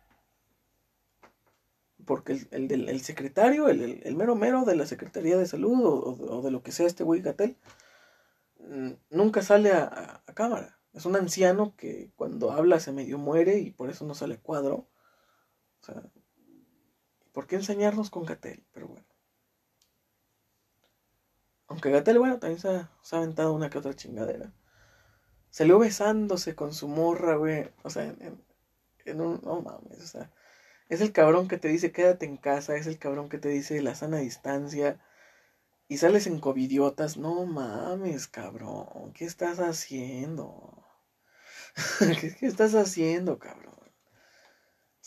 [2.05, 5.79] Porque el, el, del, el secretario, el, el, mero mero de la Secretaría de Salud
[5.83, 7.57] o, de lo que sea este güey Gatel,
[8.59, 10.79] mm, nunca sale a, a, cámara.
[10.93, 14.89] Es un anciano que cuando habla se medio muere y por eso no sale cuadro.
[15.81, 16.03] O sea,
[17.37, 18.65] ¿Por qué enseñarnos con Gatel?
[18.73, 19.05] Pero bueno.
[21.67, 24.51] Aunque Gatel, bueno, también se ha, aventado una que otra chingadera.
[25.51, 27.69] Salió besándose con su morra, güey.
[27.83, 29.39] O sea, en, un.
[29.43, 30.31] No mames, o sea.
[30.89, 32.75] Es el cabrón que te dice quédate en casa.
[32.75, 34.99] Es el cabrón que te dice la sana distancia.
[35.87, 37.17] Y sales en covidiotas.
[37.17, 39.13] No mames, cabrón.
[39.13, 40.87] ¿Qué estás haciendo?
[42.19, 43.76] ¿Qué, ¿Qué estás haciendo, cabrón?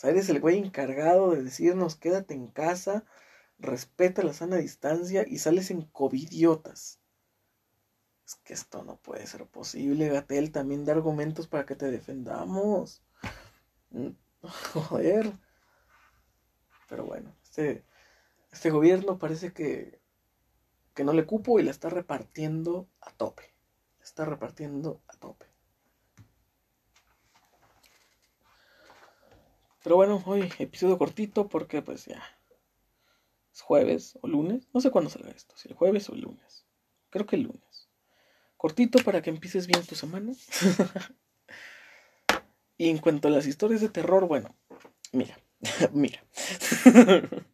[0.01, 3.05] Sea, eres el güey encargado de decirnos quédate en casa,
[3.59, 6.99] respeta la sana distancia y sales en covidiotas.
[8.25, 13.03] Es que esto no puede ser posible, Gatel, también da argumentos para que te defendamos.
[13.91, 14.09] Mm,
[14.73, 15.31] joder.
[16.89, 17.85] Pero bueno, este,
[18.51, 20.01] este gobierno parece que,
[20.95, 23.53] que no le cupo y la está repartiendo a tope.
[24.01, 25.50] está repartiendo a tope.
[29.83, 32.21] Pero bueno, hoy episodio cortito porque pues ya
[33.51, 34.67] es jueves o lunes.
[34.73, 36.65] No sé cuándo salga esto, si el jueves o el lunes.
[37.09, 37.89] Creo que el lunes.
[38.57, 40.33] Cortito para que empieces bien tu semana.
[42.77, 44.55] y en cuanto a las historias de terror, bueno,
[45.11, 45.37] mira,
[45.93, 46.23] mira.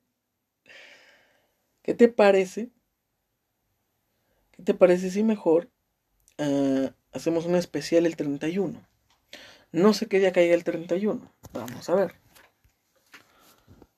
[1.82, 2.72] ¿Qué te parece?
[4.52, 5.72] ¿Qué te parece si mejor
[6.40, 8.86] uh, hacemos un especial el 31?
[9.72, 11.32] No sé qué día caiga el 31.
[11.54, 12.16] Vamos a ver.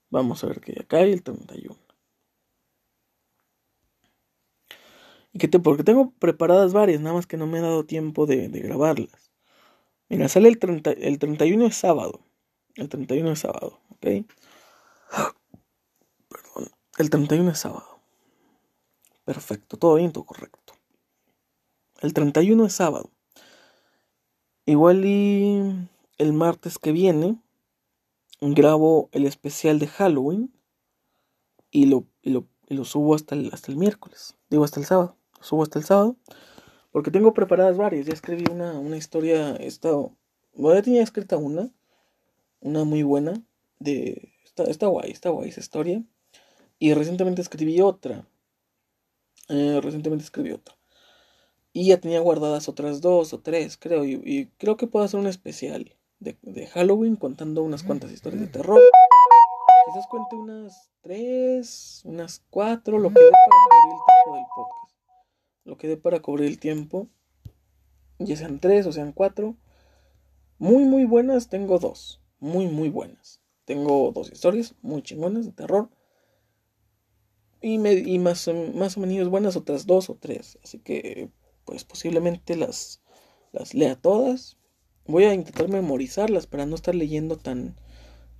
[0.09, 1.78] Vamos a ver qué acá y el 31.
[5.32, 8.26] ¿Y qué te, porque tengo preparadas varias, nada más que no me he dado tiempo
[8.26, 9.32] de, grabarlas.
[10.09, 12.22] Mira, sale el, 30, el 31 es sábado.
[12.76, 14.01] El 31 es sábado, ¿ok?
[16.30, 16.72] Perdón.
[16.97, 17.99] El 31 es sábado.
[19.24, 20.74] Perfecto, todo bien, todo correcto.
[22.01, 23.11] El 31 es sábado.
[24.70, 27.38] Igual y el martes que viene
[28.39, 30.53] grabo el especial de Halloween
[31.72, 34.36] y lo, lo, lo subo hasta el, hasta el miércoles.
[34.49, 36.15] Digo hasta el sábado subo hasta el sábado.
[36.91, 38.05] Porque tengo preparadas varias.
[38.05, 39.55] Ya escribí una, una historia.
[39.55, 40.13] estado
[40.53, 41.72] bueno, ya tenía escrita una.
[42.59, 43.41] Una muy buena.
[43.80, 44.34] De.
[44.43, 46.03] Está, está guay, está guay esa historia.
[46.80, 48.26] Y recientemente escribí otra.
[49.49, 50.76] Eh, recientemente escribí otra.
[51.72, 54.05] Y ya tenía guardadas otras dos o tres, creo.
[54.05, 58.47] Y, creo que puedo hacer un especial de, de, Halloween contando unas cuantas historias de
[58.47, 58.82] terror.
[59.86, 64.80] Quizás cuente unas tres, unas cuatro, lo que dé para cubrir el tiempo del podcast
[65.70, 67.07] lo que dé para cubrir el tiempo,
[68.17, 69.55] ya sean tres o sean cuatro.
[70.57, 72.22] Muy, muy buenas, tengo dos.
[72.39, 73.39] Muy, muy buenas.
[73.65, 75.89] Tengo dos historias muy chingonas de terror.
[77.61, 80.57] Y, y más, más o menos buenas otras dos o tres.
[80.63, 81.30] Así que,
[81.70, 83.03] pues posiblemente las,
[83.51, 84.57] las lea todas.
[85.05, 87.76] Voy a intentar memorizarlas para no estar leyendo tan...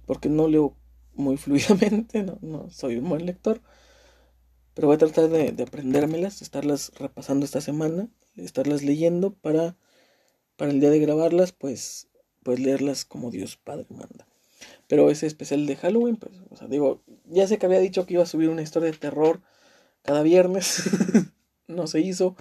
[0.08, 0.76] Porque no leo
[1.14, 3.62] muy fluidamente, no, no soy un buen lector.
[4.74, 9.78] Pero voy a tratar de, de aprendérmelas, estarlas repasando esta semana, estarlas leyendo para,
[10.56, 12.08] para el día de grabarlas, pues,
[12.42, 14.26] pues leerlas como Dios Padre manda.
[14.88, 16.34] Pero ese especial de Halloween, pues,
[16.68, 19.42] digo, ya sé que había dicho que iba a subir una historia de terror
[20.02, 20.82] cada viernes,
[21.68, 22.36] no se hizo,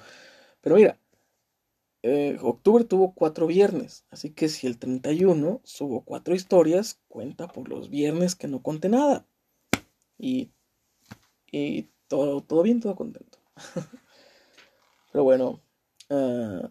[0.68, 1.00] pero mira,
[2.02, 7.70] eh, octubre tuvo cuatro viernes, así que si el 31 subo cuatro historias, cuenta por
[7.70, 9.26] los viernes que no conté nada.
[10.18, 10.52] Y,
[11.50, 13.38] y todo, todo bien, todo contento.
[15.10, 15.62] Pero bueno,
[16.10, 16.68] uh,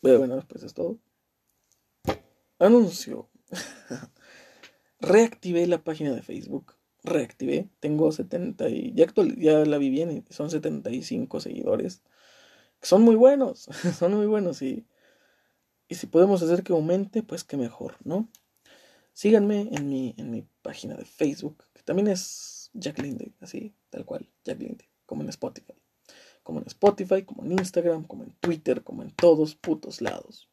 [0.00, 1.00] bueno, después es todo.
[2.60, 3.28] Anuncio.
[5.00, 6.75] Reactivé la página de Facebook.
[7.06, 7.68] Reactivé.
[7.80, 9.06] Tengo 70 y ya,
[9.38, 10.24] ya la vi bien.
[10.30, 12.02] Son 75 seguidores.
[12.82, 13.68] son muy buenos.
[13.98, 14.86] son muy buenos y,
[15.88, 18.28] y si podemos hacer que aumente, pues que mejor, ¿no?
[19.12, 24.04] Síganme en mi, en mi página de Facebook, que también es Jack Lindy, así, tal
[24.04, 25.74] cual, Jack Lindy, como en Spotify.
[26.42, 30.50] Como en Spotify, como en Instagram, como en Twitter, como en todos putos lados.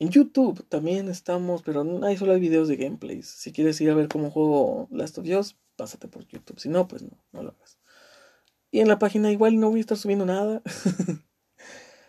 [0.00, 3.28] En YouTube también estamos, pero hay solo hay videos de gameplays.
[3.28, 6.58] Si quieres ir a ver cómo juego Last of Us, pásate por YouTube.
[6.58, 7.78] Si no, pues no, no lo hagas.
[8.72, 10.62] Y en la página igual no voy a estar subiendo nada.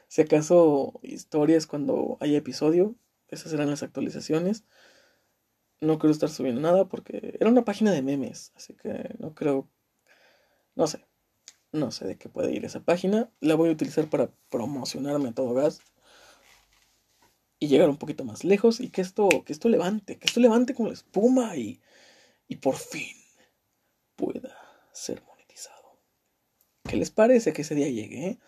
[0.08, 2.96] si acaso historias cuando haya episodio,
[3.28, 4.64] esas serán las actualizaciones
[5.82, 9.68] no quiero estar subiendo nada porque era una página de memes, así que no creo,
[10.76, 11.06] no sé,
[11.72, 13.32] no sé de qué puede ir esa página.
[13.40, 15.82] La voy a utilizar para promocionarme a todo gas
[17.62, 20.74] y llegar un poquito más lejos y que esto, que esto levante, que esto levante
[20.74, 21.80] como la espuma y,
[22.48, 23.16] y por fin
[24.16, 24.58] pueda
[24.92, 26.00] ser monetizado.
[26.84, 28.26] ¿Qué les parece que ese día llegue?
[28.26, 28.40] Eh?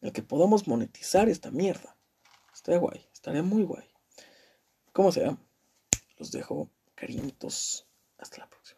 [0.00, 1.94] En el que podamos monetizar esta mierda.
[2.54, 3.84] Estaría guay, estaría muy guay.
[4.94, 5.36] Como sea,
[6.16, 7.86] los dejo cariñitos.
[8.16, 8.73] Hasta la próxima.